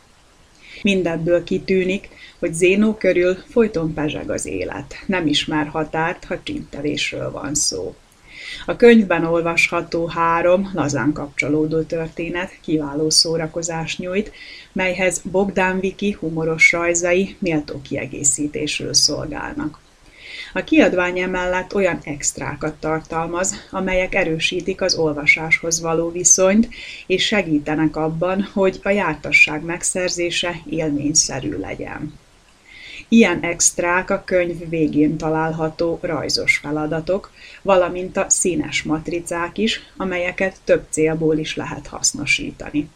Mindebből 0.81 1.43
kitűnik, 1.43 2.09
hogy 2.39 2.53
Zénó 2.53 2.93
körül 2.93 3.37
folyton 3.49 3.93
pezseg 3.93 4.29
az 4.29 4.45
élet, 4.45 4.95
nem 5.05 5.27
ismer 5.27 5.67
határt, 5.67 6.25
ha 6.25 6.43
csintevésről 6.43 7.31
van 7.31 7.55
szó. 7.55 7.95
A 8.65 8.75
könyvben 8.75 9.25
olvasható 9.25 10.05
három 10.07 10.71
lazán 10.73 11.13
kapcsolódó 11.13 11.81
történet 11.81 12.51
kiváló 12.61 13.09
szórakozás 13.09 13.97
nyújt, 13.97 14.31
melyhez 14.71 15.21
Bogdán 15.31 15.79
Viki 15.79 16.11
humoros 16.19 16.71
rajzai 16.71 17.35
méltó 17.39 17.81
kiegészítésről 17.81 18.93
szolgálnak. 18.93 19.79
A 20.53 20.63
kiadvány 20.63 21.19
emellett 21.19 21.75
olyan 21.75 21.99
extrákat 22.03 22.75
tartalmaz, 22.75 23.55
amelyek 23.71 24.15
erősítik 24.15 24.81
az 24.81 24.95
olvasáshoz 24.95 25.81
való 25.81 26.11
viszonyt, 26.11 26.69
és 27.07 27.25
segítenek 27.25 27.95
abban, 27.95 28.49
hogy 28.53 28.79
a 28.83 28.89
jártasság 28.89 29.63
megszerzése 29.63 30.61
élményszerű 30.69 31.57
legyen. 31.57 32.13
Ilyen 33.09 33.39
extrák 33.41 34.09
a 34.09 34.23
könyv 34.25 34.69
végén 34.69 35.17
található 35.17 35.99
rajzos 36.01 36.57
feladatok, 36.57 37.31
valamint 37.61 38.17
a 38.17 38.25
színes 38.29 38.83
matricák 38.83 39.57
is, 39.57 39.81
amelyeket 39.97 40.55
több 40.63 40.85
célból 40.89 41.37
is 41.37 41.55
lehet 41.55 41.87
hasznosítani. 41.87 42.89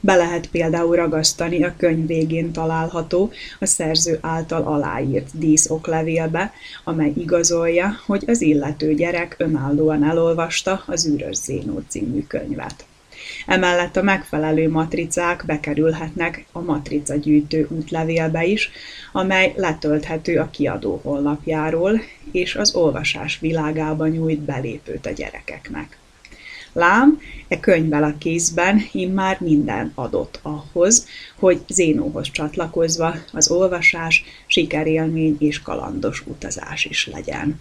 Be 0.00 0.14
lehet 0.14 0.50
például 0.50 0.96
ragasztani 0.96 1.64
a 1.64 1.74
könyv 1.76 2.06
végén 2.06 2.52
található, 2.52 3.32
a 3.60 3.66
szerző 3.66 4.18
által 4.20 4.62
aláírt 4.62 5.38
díszoklevélbe, 5.38 6.52
amely 6.84 7.12
igazolja, 7.16 8.00
hogy 8.06 8.24
az 8.26 8.40
illető 8.40 8.94
gyerek 8.94 9.34
önállóan 9.38 10.04
elolvasta 10.04 10.82
az 10.86 11.08
Űrös 11.08 11.36
Zénó 11.36 11.82
című 11.88 12.22
könyvet. 12.26 12.84
Emellett 13.46 13.96
a 13.96 14.02
megfelelő 14.02 14.70
matricák 14.70 15.44
bekerülhetnek 15.46 16.44
a 16.52 16.60
matrica 16.60 17.14
gyűjtő 17.14 17.66
útlevélbe 17.70 18.44
is, 18.44 18.70
amely 19.12 19.52
letölthető 19.56 20.38
a 20.38 20.50
kiadó 20.50 21.00
honlapjáról, 21.02 22.00
és 22.32 22.54
az 22.54 22.74
olvasás 22.74 23.38
világába 23.38 24.06
nyújt 24.06 24.40
belépőt 24.40 25.06
a 25.06 25.10
gyerekeknek. 25.10 25.98
Lám, 26.72 27.20
e 27.48 27.60
könyvvel 27.60 28.04
a 28.04 28.14
kézben 28.18 28.80
immár 28.92 29.40
minden 29.40 29.92
adott 29.94 30.38
ahhoz, 30.42 31.06
hogy 31.38 31.60
Zénóhoz 31.68 32.30
csatlakozva 32.30 33.14
az 33.32 33.50
olvasás 33.50 34.24
sikerélmény 34.46 35.36
és 35.38 35.62
kalandos 35.62 36.22
utazás 36.26 36.84
is 36.84 37.06
legyen. 37.06 37.60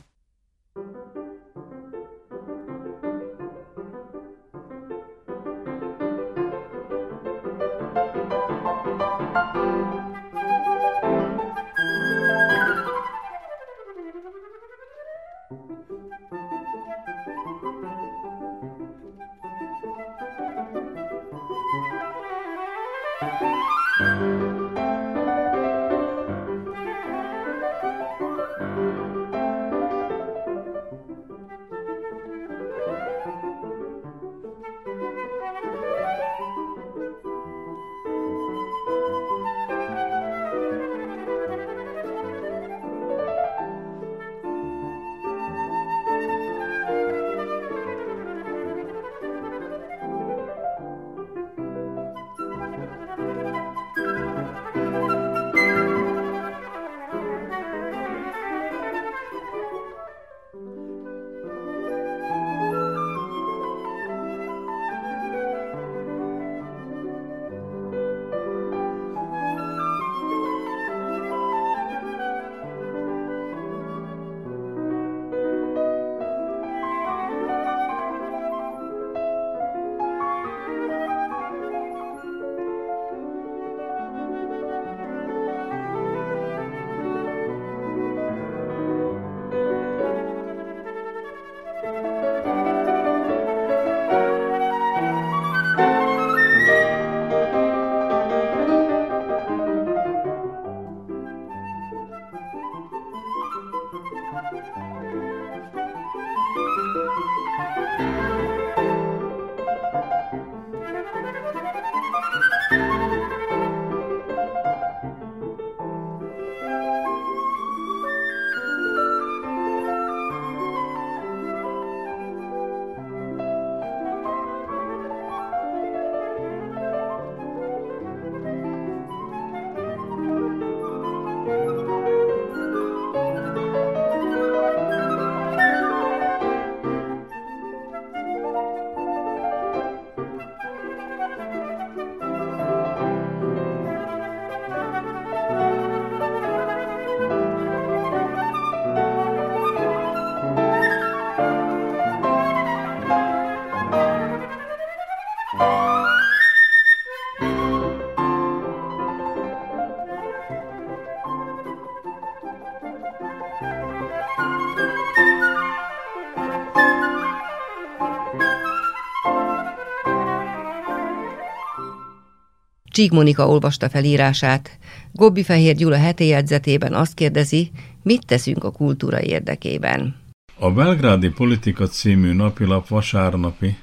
Csík 172.94 173.12
Monika 173.12 173.48
olvasta 173.48 173.90
felírását. 173.90 174.78
Gobbi 175.12 175.44
Fehér 175.44 175.76
Gyula 175.76 175.98
heti 175.98 176.28
jegyzetében 176.28 176.94
azt 176.94 177.14
kérdezi, 177.14 177.72
mit 178.04 178.26
teszünk 178.26 178.64
a 178.64 178.72
kultúra 178.72 179.22
érdekében. 179.22 180.16
A 180.60 180.72
Belgrádi 180.72 181.30
Politika 181.30 181.88
című 181.88 182.34
napilap 182.34 182.88
vasárnapi, 182.88 183.78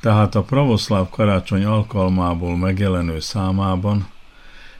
tehát 0.00 0.34
a 0.34 0.42
pravoszláv 0.42 1.08
karácsony 1.10 1.64
alkalmából 1.64 2.56
megjelenő 2.56 3.20
számában 3.20 4.08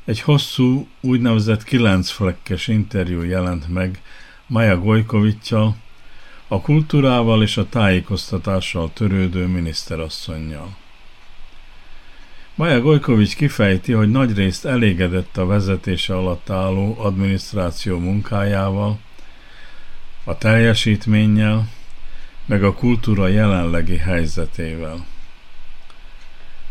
Egy 0.05 0.21
hosszú, 0.21 0.87
úgynevezett 1.01 1.65
kilencflekkes 1.65 2.69
interjú 2.69 3.23
jelent 3.23 3.69
meg 3.69 4.01
Maja 4.47 4.79
Gojkoviccal, 4.79 5.77
a 6.49 6.61
kultúrával 6.61 7.43
és 7.43 7.57
a 7.57 7.69
tájékoztatással 7.69 8.91
törődő 8.93 9.47
miniszterasszonynal. 9.47 10.85
Maja 12.57 12.81
Gojkovics 12.81 13.35
kifejti, 13.35 13.93
hogy 13.93 14.11
nagyrészt 14.11 14.65
elégedett 14.65 15.37
a 15.37 15.47
vezetése 15.47 16.17
alatt 16.17 16.51
álló 16.51 16.97
adminisztráció 16.99 17.99
munkájával, 17.99 18.99
a 20.25 20.39
teljesítménnyel, 20.39 21.69
meg 22.47 22.65
a 22.65 22.75
kultúra 22.75 23.29
jelenlegi 23.29 23.97
helyzetével. 23.97 25.07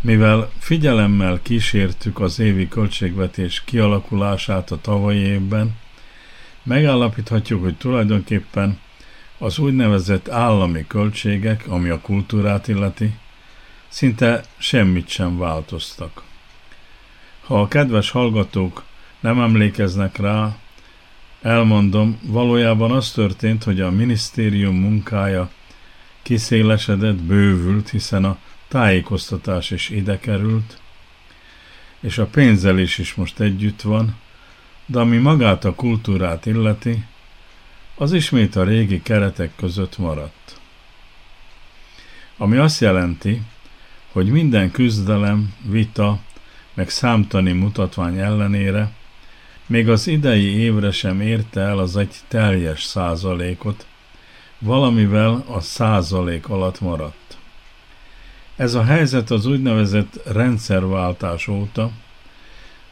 Mivel 0.01 0.51
figyelemmel 0.59 1.39
kísértük 1.41 2.19
az 2.19 2.39
évi 2.39 2.67
költségvetés 2.67 3.63
kialakulását 3.65 4.71
a 4.71 4.81
tavalyi 4.81 5.19
évben, 5.19 5.75
megállapíthatjuk, 6.63 7.61
hogy 7.61 7.75
tulajdonképpen 7.75 8.79
az 9.37 9.59
úgynevezett 9.59 10.29
állami 10.29 10.85
költségek, 10.87 11.63
ami 11.67 11.89
a 11.89 11.99
kultúrát 11.99 12.67
illeti, 12.67 13.13
szinte 13.95 14.43
semmit 14.57 15.07
sem 15.07 15.37
változtak. 15.37 16.23
Ha 17.41 17.61
a 17.61 17.67
kedves 17.67 18.09
hallgatók 18.09 18.83
nem 19.19 19.39
emlékeznek 19.39 20.17
rá, 20.17 20.57
elmondom, 21.41 22.19
valójában 22.21 22.91
az 22.91 23.11
történt, 23.11 23.63
hogy 23.63 23.81
a 23.81 23.91
minisztérium 23.91 24.75
munkája 24.75 25.51
kiszélesedett, 26.21 27.15
bővült, 27.15 27.89
hiszen 27.89 28.25
a 28.25 28.37
tájékoztatás 28.67 29.71
is 29.71 29.89
ide 29.89 30.19
került, 30.19 30.79
és 31.99 32.17
a 32.17 32.25
pénzelés 32.25 32.97
is 32.97 33.13
most 33.13 33.39
együtt 33.39 33.81
van, 33.81 34.15
de 34.85 34.99
ami 34.99 35.17
magát 35.17 35.65
a 35.65 35.75
kultúrát 35.75 36.45
illeti, 36.45 37.05
az 37.95 38.13
ismét 38.13 38.55
a 38.55 38.63
régi 38.63 39.01
keretek 39.01 39.51
között 39.55 39.97
maradt. 39.97 40.59
Ami 42.37 42.57
azt 42.57 42.81
jelenti, 42.81 43.41
hogy 44.15 44.29
minden 44.29 44.71
küzdelem, 44.71 45.53
vita, 45.61 46.19
meg 46.73 46.89
számtani 46.89 47.51
mutatvány 47.51 48.17
ellenére 48.17 48.91
még 49.65 49.89
az 49.89 50.07
idei 50.07 50.57
évre 50.57 50.91
sem 50.91 51.21
érte 51.21 51.61
el 51.61 51.77
az 51.77 51.97
egy 51.97 52.15
teljes 52.27 52.83
százalékot, 52.83 53.85
valamivel 54.59 55.43
a 55.47 55.59
százalék 55.59 56.49
alatt 56.49 56.81
maradt. 56.81 57.37
Ez 58.55 58.73
a 58.73 58.83
helyzet 58.83 59.31
az 59.31 59.45
úgynevezett 59.45 60.21
rendszerváltás 60.25 61.47
óta, 61.47 61.91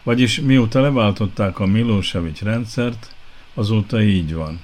vagyis 0.04 0.40
mióta 0.40 0.82
leváltották 0.82 1.60
a 1.60 1.66
Milosevic 1.66 2.42
rendszert, 2.42 3.16
azóta 3.54 4.02
így 4.02 4.34
van. 4.34 4.60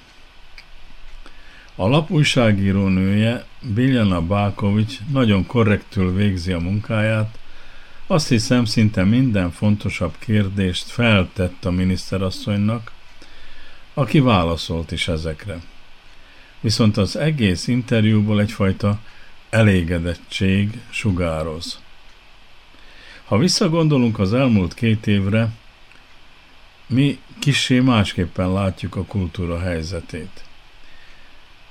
A 1.75 1.87
lap 1.87 2.09
nője, 2.09 3.45
Biljana 3.61 4.21
Bálkovics 4.21 4.99
nagyon 5.11 5.45
korrektül 5.45 6.13
végzi 6.13 6.51
a 6.51 6.59
munkáját, 6.59 7.39
azt 8.07 8.27
hiszem 8.27 8.65
szinte 8.65 9.03
minden 9.03 9.51
fontosabb 9.51 10.15
kérdést 10.19 10.87
feltett 10.87 11.65
a 11.65 11.71
miniszterasszonynak, 11.71 12.91
aki 13.93 14.19
válaszolt 14.19 14.91
is 14.91 15.07
ezekre. 15.07 15.59
Viszont 16.59 16.97
az 16.97 17.15
egész 17.15 17.67
interjúból 17.67 18.41
egyfajta 18.41 18.99
elégedettség 19.49 20.81
sugároz. 20.89 21.79
Ha 23.25 23.37
visszagondolunk 23.37 24.19
az 24.19 24.33
elmúlt 24.33 24.73
két 24.73 25.07
évre, 25.07 25.49
mi 26.87 27.19
kissé 27.39 27.79
másképpen 27.79 28.53
látjuk 28.53 28.95
a 28.95 29.03
kultúra 29.03 29.59
helyzetét. 29.59 30.43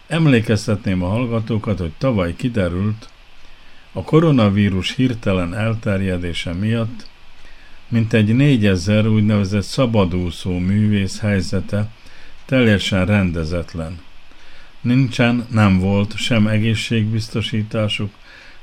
Emlékeztetném 0.09 1.03
a 1.03 1.09
hallgatókat, 1.09 1.79
hogy 1.79 1.93
tavaly 1.99 2.37
kiderült, 2.37 3.09
a 3.93 4.03
koronavírus 4.03 4.95
hirtelen 4.95 5.55
elterjedése 5.55 6.53
miatt 6.53 7.07
mintegy 7.89 8.35
négyezer 8.35 9.07
úgynevezett 9.07 9.63
szabadúszó 9.63 10.59
művész 10.59 11.21
helyzete 11.21 11.91
teljesen 12.45 13.07
rendezetlen. 13.07 13.99
Nincsen, 14.81 15.47
nem 15.51 15.79
volt 15.79 16.17
sem 16.17 16.47
egészségbiztosításuk, 16.47 18.11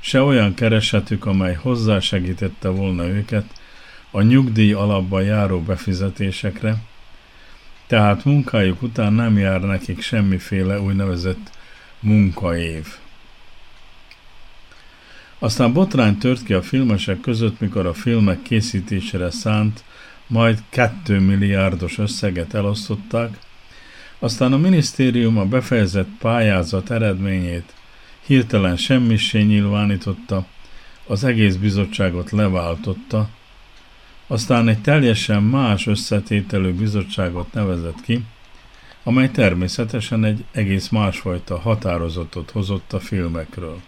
se 0.00 0.22
olyan 0.22 0.54
keresetük, 0.54 1.26
amely 1.26 1.54
hozzásegítette 1.54 2.68
volna 2.68 3.06
őket 3.06 3.44
a 4.10 4.22
nyugdíj 4.22 4.72
alapba 4.72 5.20
járó 5.20 5.60
befizetésekre, 5.60 6.76
tehát 7.86 8.24
munkájuk 8.24 8.82
után 8.82 9.12
nem 9.12 9.38
jár 9.38 9.60
nekik 9.60 10.02
semmiféle 10.02 10.80
úgynevezett 10.80 11.50
munkaév. 12.00 12.86
Aztán 15.38 15.72
botrány 15.72 16.18
tört 16.18 16.42
ki 16.42 16.52
a 16.52 16.62
filmesek 16.62 17.20
között, 17.20 17.60
mikor 17.60 17.86
a 17.86 17.94
filmek 17.94 18.42
készítésére 18.42 19.30
szánt, 19.30 19.84
majd 20.26 20.62
2 20.68 21.20
milliárdos 21.20 21.98
összeget 21.98 22.54
elosztották, 22.54 23.38
aztán 24.18 24.52
a 24.52 24.56
minisztérium 24.56 25.38
a 25.38 25.44
befejezett 25.44 26.08
pályázat 26.18 26.90
eredményét 26.90 27.74
hirtelen 28.26 28.76
semmissé 28.76 29.42
nyilvánította, 29.42 30.46
az 31.06 31.24
egész 31.24 31.54
bizottságot 31.54 32.30
leváltotta, 32.30 33.28
aztán 34.26 34.68
egy 34.68 34.80
teljesen 34.80 35.42
más 35.42 35.86
összetételő 35.86 36.74
bizottságot 36.74 37.52
nevezett 37.52 38.00
ki, 38.00 38.24
amely 39.02 39.30
természetesen 39.30 40.24
egy 40.24 40.44
egész 40.52 40.88
másfajta 40.88 41.58
határozatot 41.58 42.50
hozott 42.50 42.92
a 42.92 43.00
filmekről. 43.00 43.80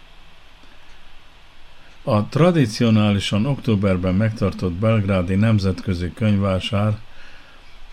A 2.03 2.27
tradicionálisan 2.27 3.45
októberben 3.45 4.15
megtartott 4.15 4.71
belgrádi 4.71 5.35
nemzetközi 5.35 6.11
könyvásár 6.13 6.97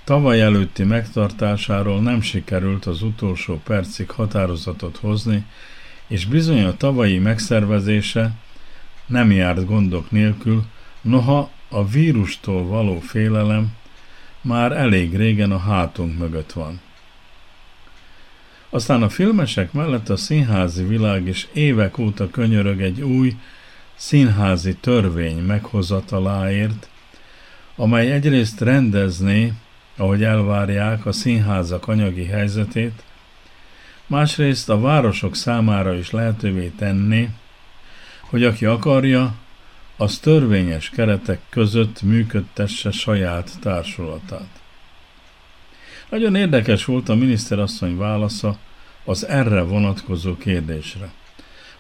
tavaly 0.05 0.41
előtti 0.41 0.85
megtartásáról 0.85 2.01
nem 2.01 2.21
sikerült 2.21 2.85
az 2.85 3.03
utolsó 3.03 3.61
percig 3.65 4.11
határozatot 4.11 4.97
hozni, 4.97 5.45
és 6.07 6.27
bizony 6.27 6.65
a 6.65 6.77
tavalyi 6.77 7.19
megszervezése 7.19 8.33
nem 9.07 9.31
járt 9.31 9.67
gondok 9.67 10.11
nélkül, 10.11 10.65
noha 11.01 11.51
a 11.69 11.87
vírustól 11.87 12.67
való 12.67 13.01
félelem 13.01 13.73
már 14.41 14.73
elég 14.73 15.17
régen 15.17 15.53
a 15.53 15.59
hátunk 15.59 16.19
mögött 16.19 16.53
van. 16.53 16.81
Aztán 18.71 19.03
a 19.03 19.09
filmesek 19.09 19.73
mellett 19.73 20.09
a 20.09 20.17
színházi 20.17 20.85
világ 20.85 21.27
is 21.27 21.49
évek 21.53 21.99
óta 21.99 22.31
könyörög 22.31 22.83
egy 22.83 23.01
új 23.01 23.37
színházi 23.95 24.75
törvény 24.75 25.39
meghozataláért, 25.39 26.89
amely 27.77 28.13
egyrészt 28.13 28.61
rendezné, 28.61 29.53
ahogy 29.97 30.25
elvárják, 30.25 31.07
a 31.07 31.13
színházak 31.13 31.89
anyagi 31.89 32.25
helyzetét, 32.25 33.03
másrészt 34.07 34.69
a 34.69 34.81
városok 34.81 35.37
számára 35.37 35.95
is 35.95 36.11
lehetővé 36.11 36.69
tenni, 36.69 37.29
hogy 38.21 38.45
aki 38.45 38.65
akarja, 38.65 39.35
az 39.97 40.19
törvényes 40.19 40.91
keretek 40.91 41.41
között 41.49 42.03
működtesse 42.03 42.91
saját 42.91 43.51
társulatát. 43.61 44.49
Nagyon 46.11 46.35
érdekes 46.35 46.85
volt 46.85 47.09
a 47.09 47.15
miniszterasszony 47.15 47.97
válasza 47.97 48.59
az 49.05 49.27
erre 49.27 49.63
vonatkozó 49.63 50.37
kérdésre. 50.37 51.13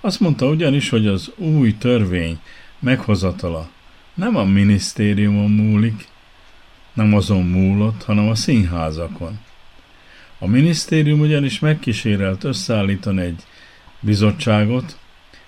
Azt 0.01 0.21
mondta 0.21 0.47
ugyanis, 0.47 0.89
hogy 0.89 1.07
az 1.07 1.33
új 1.37 1.77
törvény 1.79 2.39
meghozatala 2.79 3.69
nem 4.14 4.37
a 4.37 4.45
minisztériumon 4.45 5.51
múlik, 5.51 6.09
nem 6.93 7.14
azon 7.14 7.43
múlott, 7.43 8.03
hanem 8.03 8.29
a 8.29 8.35
színházakon. 8.35 9.39
A 10.39 10.47
minisztérium 10.47 11.21
ugyanis 11.21 11.59
megkísérelt 11.59 12.45
összeállítani 12.45 13.23
egy 13.23 13.43
bizottságot, 14.01 14.99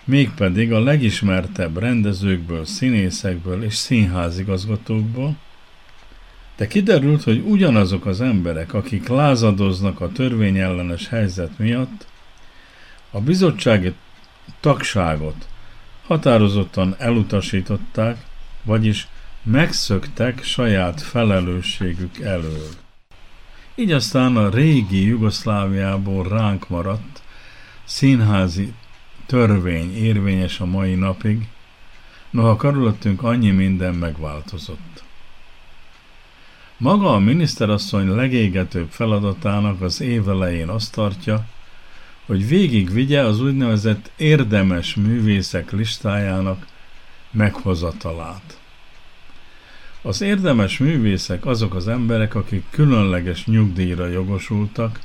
mégpedig 0.08 0.72
a 0.72 0.80
legismertebb 0.80 1.78
rendezőkből, 1.78 2.64
színészekből 2.64 3.62
és 3.62 3.74
színházigazgatókból, 3.74 5.36
de 6.56 6.66
kiderült, 6.66 7.22
hogy 7.22 7.42
ugyanazok 7.46 8.06
az 8.06 8.20
emberek, 8.20 8.74
akik 8.74 9.08
lázadoznak 9.08 10.00
a 10.00 10.12
törvényellenes 10.12 11.08
helyzet 11.08 11.58
miatt, 11.58 12.06
a 13.10 13.20
bizottsági 13.20 13.92
tagságot 14.60 15.48
határozottan 16.06 16.94
elutasították, 16.98 18.24
vagyis 18.62 19.08
megszöktek 19.42 20.42
saját 20.42 21.02
felelősségük 21.02 22.18
elől. 22.18 22.68
Így 23.74 23.92
aztán 23.92 24.36
a 24.36 24.48
régi 24.48 25.06
Jugoszláviából 25.06 26.28
ránk 26.28 26.68
maradt 26.68 27.22
színházi 27.84 28.72
törvény 29.28 29.96
érvényes 29.96 30.60
a 30.60 30.64
mai 30.64 30.94
napig, 30.94 31.48
noha 32.30 32.56
körülöttünk 32.56 33.22
annyi 33.22 33.50
minden 33.50 33.94
megváltozott. 33.94 35.02
Maga 36.76 37.14
a 37.14 37.18
miniszterasszony 37.18 38.08
legégetőbb 38.08 38.90
feladatának 38.90 39.80
az 39.80 40.00
év 40.00 40.28
elején 40.28 40.68
azt 40.68 40.92
tartja, 40.92 41.46
hogy 42.26 42.48
végigvigye 42.48 43.20
az 43.20 43.40
úgynevezett 43.40 44.10
érdemes 44.16 44.94
művészek 44.94 45.70
listájának 45.70 46.66
meghozatalát. 47.30 48.60
Az 50.02 50.20
érdemes 50.20 50.78
művészek 50.78 51.46
azok 51.46 51.74
az 51.74 51.88
emberek, 51.88 52.34
akik 52.34 52.64
különleges 52.70 53.46
nyugdíjra 53.46 54.06
jogosultak, 54.06 55.00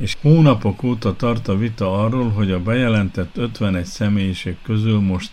és 0.00 0.16
hónapok 0.20 0.82
óta 0.82 1.16
tart 1.16 1.48
a 1.48 1.56
vita 1.56 2.04
arról, 2.04 2.30
hogy 2.30 2.50
a 2.50 2.62
bejelentett 2.62 3.36
51 3.36 3.84
személyiség 3.84 4.56
közül 4.62 5.00
most 5.00 5.30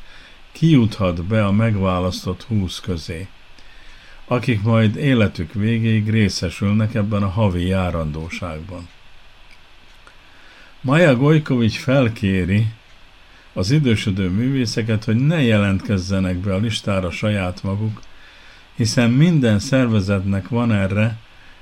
kijuthat 0.52 1.24
be 1.24 1.46
a 1.46 1.52
megválasztott 1.52 2.44
20 2.44 2.80
közé, 2.80 3.28
akik 4.26 4.62
majd 4.62 4.96
életük 4.96 5.54
végéig 5.54 6.10
részesülnek 6.10 6.96
ebben 6.96 7.24
a 7.24 7.30
havi 7.30 7.66
járandóságban. 7.66 8.88
Maja 10.82 11.16
Gojkovics 11.16 11.78
felkéri 11.78 12.68
az 13.54 13.72
idősödő 13.72 14.30
művészeket, 14.30 15.04
hogy 15.04 15.16
ne 15.16 15.42
jelentkezzenek 15.42 16.38
be 16.38 16.54
a 16.54 16.58
listára 16.58 17.12
saját 17.12 17.64
maguk, 17.64 18.00
hiszen 18.76 19.12
minden 19.12 19.60
szervezetnek 19.60 20.50
van 20.50 20.72
erre 20.72 21.18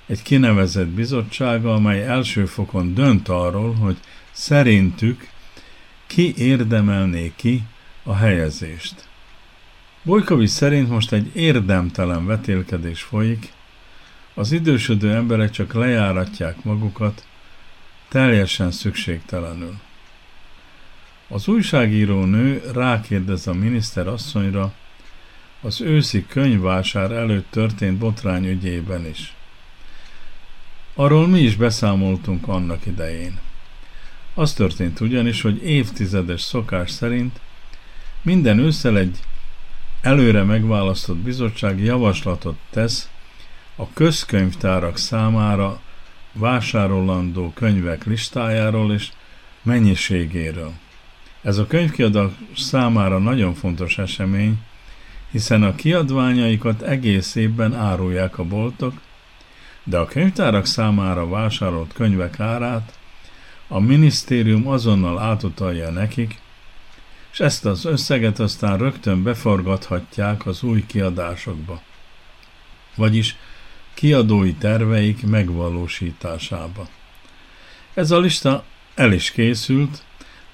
egy 0.05 0.21
kinevezett 0.21 0.87
bizottsága, 0.87 1.73
amely 1.73 2.07
első 2.07 2.45
fokon 2.45 2.93
dönt 2.93 3.29
arról, 3.29 3.73
hogy 3.73 3.97
szerintük 4.31 5.29
ki 6.07 6.33
érdemelné 6.37 7.33
ki 7.35 7.63
a 8.03 8.15
helyezést. 8.15 9.07
Bojkovics 10.03 10.49
szerint 10.49 10.89
most 10.89 11.11
egy 11.11 11.35
érdemtelen 11.35 12.25
vetélkedés 12.25 13.01
folyik, 13.01 13.53
az 14.33 14.51
idősödő 14.51 15.13
emberek 15.13 15.49
csak 15.49 15.73
lejáratják 15.73 16.63
magukat, 16.63 17.27
teljesen 18.07 18.71
szükségtelenül. 18.71 19.75
Az 21.27 21.47
újságíró 21.47 22.25
nő 22.25 22.63
rákérdez 22.73 23.47
a 23.47 23.53
miniszter 23.53 24.07
asszonyra 24.07 24.73
az 25.61 25.81
őszi 25.81 26.25
könyvvásár 26.27 27.11
előtt 27.11 27.51
történt 27.51 27.97
botrány 27.97 28.45
ügyében 28.45 29.05
is. 29.05 29.35
Arról 30.97 31.27
mi 31.27 31.39
is 31.39 31.55
beszámoltunk 31.55 32.47
annak 32.47 32.85
idején. 32.85 33.39
Az 34.33 34.53
történt 34.53 34.99
ugyanis, 34.99 35.41
hogy 35.41 35.63
évtizedes 35.63 36.41
szokás 36.41 36.91
szerint 36.91 37.39
minden 38.21 38.59
ősszel 38.59 38.97
egy 38.97 39.19
előre 40.01 40.43
megválasztott 40.43 41.17
bizottság 41.17 41.83
javaslatot 41.83 42.57
tesz 42.69 43.09
a 43.75 43.89
közkönyvtárak 43.93 44.97
számára 44.97 45.79
vásárolandó 46.33 47.51
könyvek 47.53 48.05
listájáról 48.05 48.93
és 48.93 49.11
mennyiségéről. 49.61 50.71
Ez 51.41 51.57
a 51.57 51.67
könyvkiadás 51.67 52.31
számára 52.55 53.17
nagyon 53.17 53.53
fontos 53.53 53.97
esemény, 53.97 54.57
hiszen 55.31 55.63
a 55.63 55.75
kiadványaikat 55.75 56.81
egész 56.81 57.35
évben 57.35 57.73
árulják 57.73 58.37
a 58.37 58.43
boltok, 58.43 59.01
de 59.87 59.97
a 59.97 60.05
könyvtárak 60.05 60.65
számára 60.65 61.27
vásárolt 61.27 61.93
könyvek 61.93 62.39
árát 62.39 62.97
a 63.67 63.79
minisztérium 63.79 64.67
azonnal 64.67 65.19
átutalja 65.19 65.89
nekik, 65.89 66.39
és 67.31 67.39
ezt 67.39 67.65
az 67.65 67.85
összeget 67.85 68.39
aztán 68.39 68.77
rögtön 68.77 69.23
beforgathatják 69.23 70.45
az 70.45 70.63
új 70.63 70.85
kiadásokba. 70.85 71.81
Vagyis 72.95 73.35
kiadói 73.93 74.53
terveik 74.53 75.25
megvalósításába. 75.25 76.87
Ez 77.93 78.11
a 78.11 78.19
lista 78.19 78.63
el 78.95 79.11
is 79.11 79.31
készült, 79.31 80.03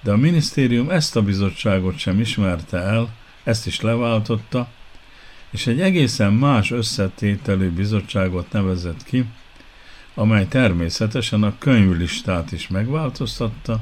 de 0.01 0.11
a 0.11 0.17
minisztérium 0.17 0.89
ezt 0.89 1.15
a 1.15 1.21
bizottságot 1.21 1.97
sem 1.97 2.19
ismerte 2.19 2.77
el, 2.77 3.09
ezt 3.43 3.67
is 3.67 3.81
leváltotta, 3.81 4.67
és 5.51 5.67
egy 5.67 5.81
egészen 5.81 6.33
más 6.33 6.71
összetételű 6.71 7.69
bizottságot 7.69 8.51
nevezett 8.51 9.03
ki, 9.03 9.25
amely 10.13 10.47
természetesen 10.47 11.43
a 11.43 11.57
könyvlistát 11.57 12.51
is 12.51 12.67
megváltoztatta, 12.67 13.81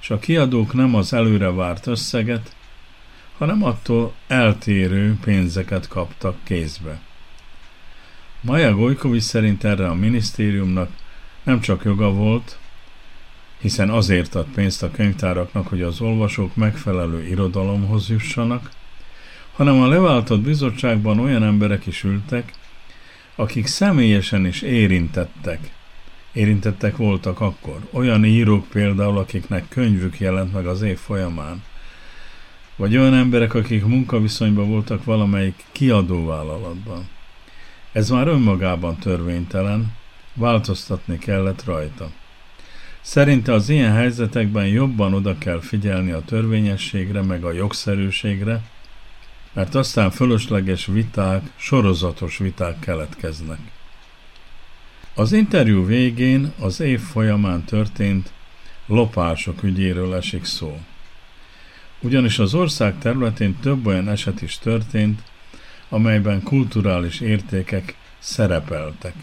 és 0.00 0.10
a 0.10 0.18
kiadók 0.18 0.72
nem 0.72 0.94
az 0.94 1.12
előre 1.12 1.50
várt 1.50 1.86
összeget, 1.86 2.54
hanem 3.38 3.62
attól 3.62 4.14
eltérő 4.26 5.18
pénzeket 5.24 5.88
kaptak 5.88 6.36
kézbe. 6.42 7.00
Maja 8.40 8.74
Gojkovics 8.74 9.22
szerint 9.22 9.64
erre 9.64 9.88
a 9.88 9.94
minisztériumnak 9.94 10.90
nem 11.42 11.60
csak 11.60 11.84
joga 11.84 12.10
volt, 12.10 12.58
hiszen 13.58 13.90
azért 13.90 14.34
ad 14.34 14.46
pénzt 14.54 14.82
a 14.82 14.90
könyvtáraknak, 14.90 15.66
hogy 15.66 15.82
az 15.82 16.00
olvasók 16.00 16.56
megfelelő 16.56 17.26
irodalomhoz 17.26 18.08
jussanak, 18.08 18.70
hanem 19.56 19.80
a 19.80 19.88
leváltott 19.88 20.40
bizottságban 20.40 21.18
olyan 21.18 21.42
emberek 21.42 21.86
is 21.86 22.04
ültek, 22.04 22.52
akik 23.36 23.66
személyesen 23.66 24.46
is 24.46 24.62
érintettek. 24.62 25.70
Érintettek 26.32 26.96
voltak 26.96 27.40
akkor. 27.40 27.78
Olyan 27.90 28.24
írók 28.24 28.68
például, 28.68 29.18
akiknek 29.18 29.68
könyvük 29.68 30.20
jelent 30.20 30.52
meg 30.52 30.66
az 30.66 30.82
év 30.82 30.98
folyamán. 30.98 31.62
Vagy 32.76 32.96
olyan 32.96 33.14
emberek, 33.14 33.54
akik 33.54 33.84
munkaviszonyban 33.84 34.68
voltak 34.68 35.04
valamelyik 35.04 35.64
kiadóvállalatban. 35.72 37.08
Ez 37.92 38.10
már 38.10 38.28
önmagában 38.28 38.96
törvénytelen, 38.98 39.92
változtatni 40.34 41.18
kellett 41.18 41.64
rajta. 41.64 42.10
Szerinte 43.00 43.52
az 43.52 43.68
ilyen 43.68 43.92
helyzetekben 43.92 44.66
jobban 44.66 45.14
oda 45.14 45.38
kell 45.38 45.60
figyelni 45.60 46.10
a 46.10 46.24
törvényességre, 46.24 47.22
meg 47.22 47.44
a 47.44 47.52
jogszerűségre, 47.52 48.62
mert 49.56 49.74
aztán 49.74 50.10
fölösleges 50.10 50.86
viták, 50.86 51.42
sorozatos 51.56 52.38
viták 52.38 52.78
keletkeznek. 52.78 53.58
Az 55.14 55.32
interjú 55.32 55.86
végén 55.86 56.52
az 56.58 56.80
év 56.80 57.00
folyamán 57.00 57.64
történt 57.64 58.32
lopások 58.86 59.62
ügyéről 59.62 60.14
esik 60.14 60.44
szó. 60.44 60.80
Ugyanis 62.00 62.38
az 62.38 62.54
ország 62.54 62.98
területén 62.98 63.56
több 63.60 63.86
olyan 63.86 64.08
eset 64.08 64.42
is 64.42 64.58
történt, 64.58 65.22
amelyben 65.88 66.42
kulturális 66.42 67.20
értékek 67.20 67.96
szerepeltek. 68.18 69.14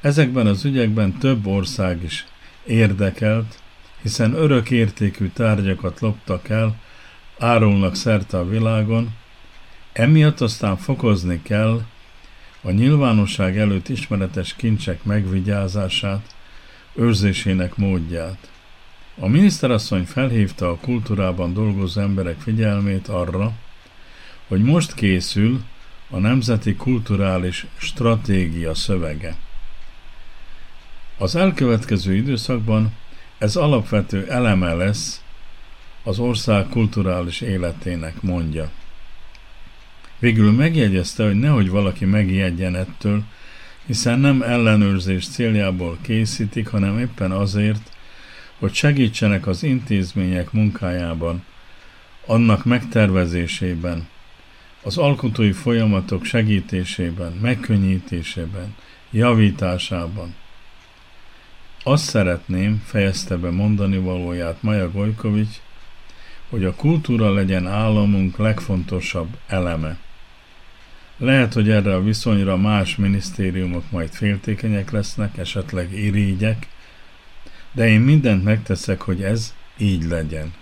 Ezekben 0.00 0.46
az 0.46 0.64
ügyekben 0.64 1.18
több 1.18 1.46
ország 1.46 2.02
is 2.02 2.26
érdekelt, 2.66 3.58
hiszen 4.02 4.34
örök 4.34 4.70
értékű 4.70 5.28
tárgyakat 5.28 6.00
loptak 6.00 6.48
el, 6.48 6.76
árulnak 7.38 7.94
szerte 7.94 8.38
a 8.38 8.48
világon, 8.48 9.14
emiatt 9.92 10.40
aztán 10.40 10.76
fokozni 10.76 11.42
kell 11.42 11.82
a 12.62 12.70
nyilvánosság 12.70 13.58
előtt 13.58 13.88
ismeretes 13.88 14.54
kincsek 14.56 15.04
megvigyázását, 15.04 16.34
őrzésének 16.94 17.76
módját. 17.76 18.50
A 19.18 19.26
miniszterasszony 19.26 20.04
felhívta 20.04 20.70
a 20.70 20.76
kultúrában 20.76 21.52
dolgozó 21.52 22.00
emberek 22.00 22.40
figyelmét 22.40 23.08
arra, 23.08 23.52
hogy 24.48 24.62
most 24.62 24.94
készül 24.94 25.62
a 26.10 26.18
Nemzeti 26.18 26.74
Kulturális 26.74 27.66
Stratégia 27.76 28.74
szövege. 28.74 29.36
Az 31.18 31.36
elkövetkező 31.36 32.14
időszakban 32.14 32.92
ez 33.38 33.56
alapvető 33.56 34.30
eleme 34.30 34.72
lesz 34.72 35.23
az 36.04 36.18
ország 36.18 36.68
kulturális 36.68 37.40
életének, 37.40 38.22
mondja. 38.22 38.70
Végül 40.18 40.52
megjegyezte, 40.52 41.24
hogy 41.24 41.38
nehogy 41.38 41.70
valaki 41.70 42.04
megijedjen 42.04 42.76
ettől, 42.76 43.22
hiszen 43.86 44.18
nem 44.18 44.42
ellenőrzés 44.42 45.28
céljából 45.28 45.98
készítik, 46.00 46.68
hanem 46.68 46.98
éppen 46.98 47.30
azért, 47.30 47.92
hogy 48.58 48.74
segítsenek 48.74 49.46
az 49.46 49.62
intézmények 49.62 50.52
munkájában, 50.52 51.44
annak 52.26 52.64
megtervezésében, 52.64 54.08
az 54.82 54.98
alkotói 54.98 55.52
folyamatok 55.52 56.24
segítésében, 56.24 57.32
megkönnyítésében, 57.32 58.74
javításában. 59.10 60.34
Azt 61.82 62.04
szeretném, 62.04 62.82
fejezte 62.86 63.36
be 63.36 63.50
mondani 63.50 63.98
valóját 63.98 64.62
Maja 64.62 64.90
Gojkovics, 64.90 65.56
hogy 66.50 66.64
a 66.64 66.74
kultúra 66.74 67.32
legyen 67.32 67.66
államunk 67.66 68.36
legfontosabb 68.36 69.36
eleme. 69.46 69.98
Lehet, 71.16 71.52
hogy 71.52 71.70
erre 71.70 71.94
a 71.94 72.02
viszonyra 72.02 72.56
más 72.56 72.96
minisztériumok 72.96 73.90
majd 73.90 74.10
féltékenyek 74.10 74.90
lesznek, 74.90 75.36
esetleg 75.36 75.92
irigyek, 75.92 76.68
de 77.72 77.88
én 77.88 78.00
mindent 78.00 78.44
megteszek, 78.44 79.00
hogy 79.00 79.22
ez 79.22 79.54
így 79.78 80.02
legyen. 80.02 80.52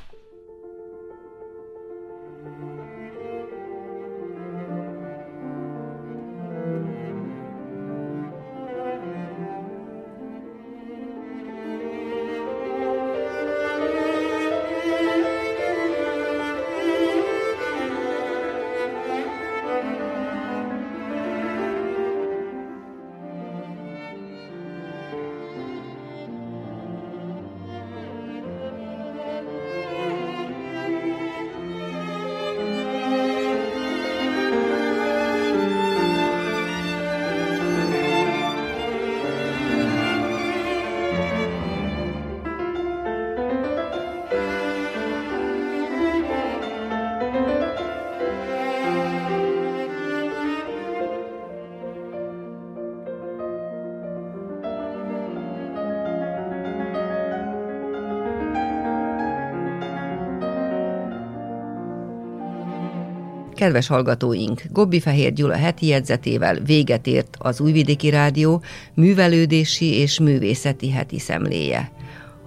Kedves 63.62 63.86
hallgatóink, 63.86 64.62
Gobbi 64.70 65.00
Fehér 65.00 65.32
Gyula 65.32 65.56
heti 65.56 65.86
jegyzetével 65.86 66.54
véget 66.54 67.06
ért 67.06 67.36
az 67.38 67.60
Újvidéki 67.60 68.10
Rádió 68.10 68.62
művelődési 68.94 69.94
és 69.94 70.20
művészeti 70.20 70.90
heti 70.90 71.18
szemléje. 71.18 71.92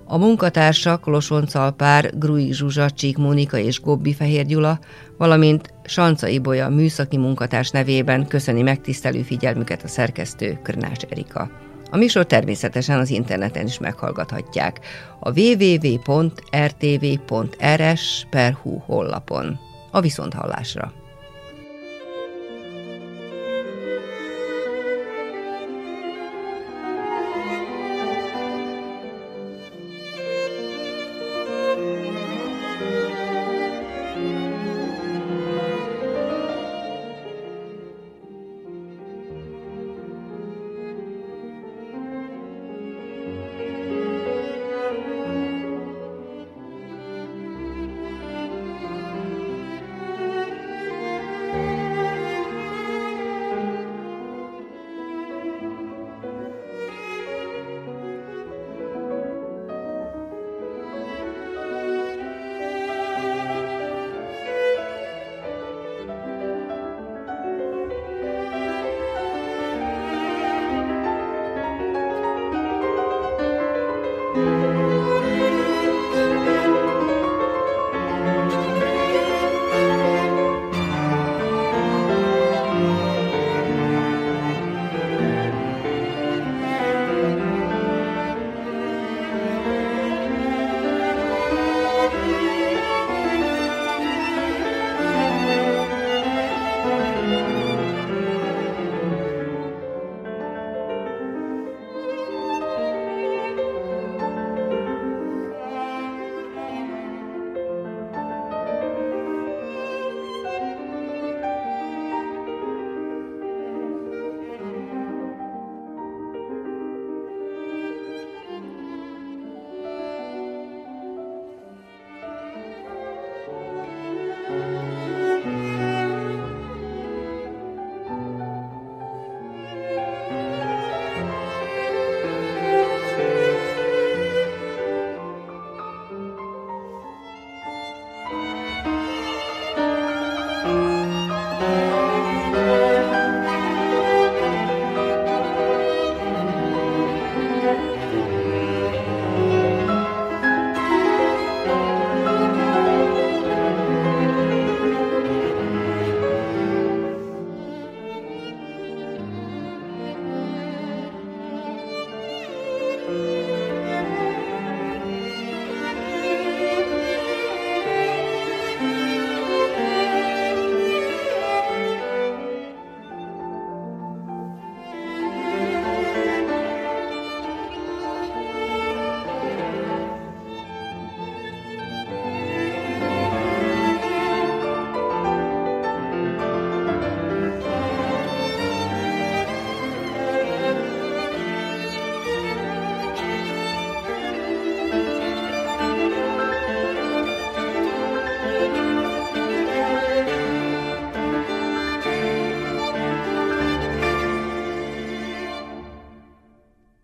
A 0.05 0.17
munkatársak 0.17 1.05
Losoncalpár, 1.05 2.17
Grui 2.17 2.53
Zsuzsa, 2.53 2.89
Csík 2.89 3.17
Mónika 3.17 3.57
és 3.57 3.81
Gobbi 3.81 4.13
Fehér 4.13 4.45
Gyula, 4.45 4.79
valamint 5.17 5.73
Sanca 5.85 6.27
Ibolya 6.27 6.69
műszaki 6.69 7.17
munkatárs 7.17 7.69
nevében 7.69 8.27
köszöni 8.27 8.61
megtisztelő 8.61 9.21
figyelmüket 9.21 9.83
a 9.83 9.87
szerkesztő 9.87 10.59
Körnás 10.63 10.97
Erika. 11.09 11.51
A 11.91 11.97
műsor 11.97 12.25
természetesen 12.25 12.99
az 12.99 13.09
interneten 13.09 13.65
is 13.65 13.79
meghallgathatják 13.79 14.79
a 15.19 15.39
www.rtv.rs 15.39 16.27
per 18.29 18.57
honlapon. 18.85 19.59
A 19.91 20.01
viszonthallásra! 20.01 21.04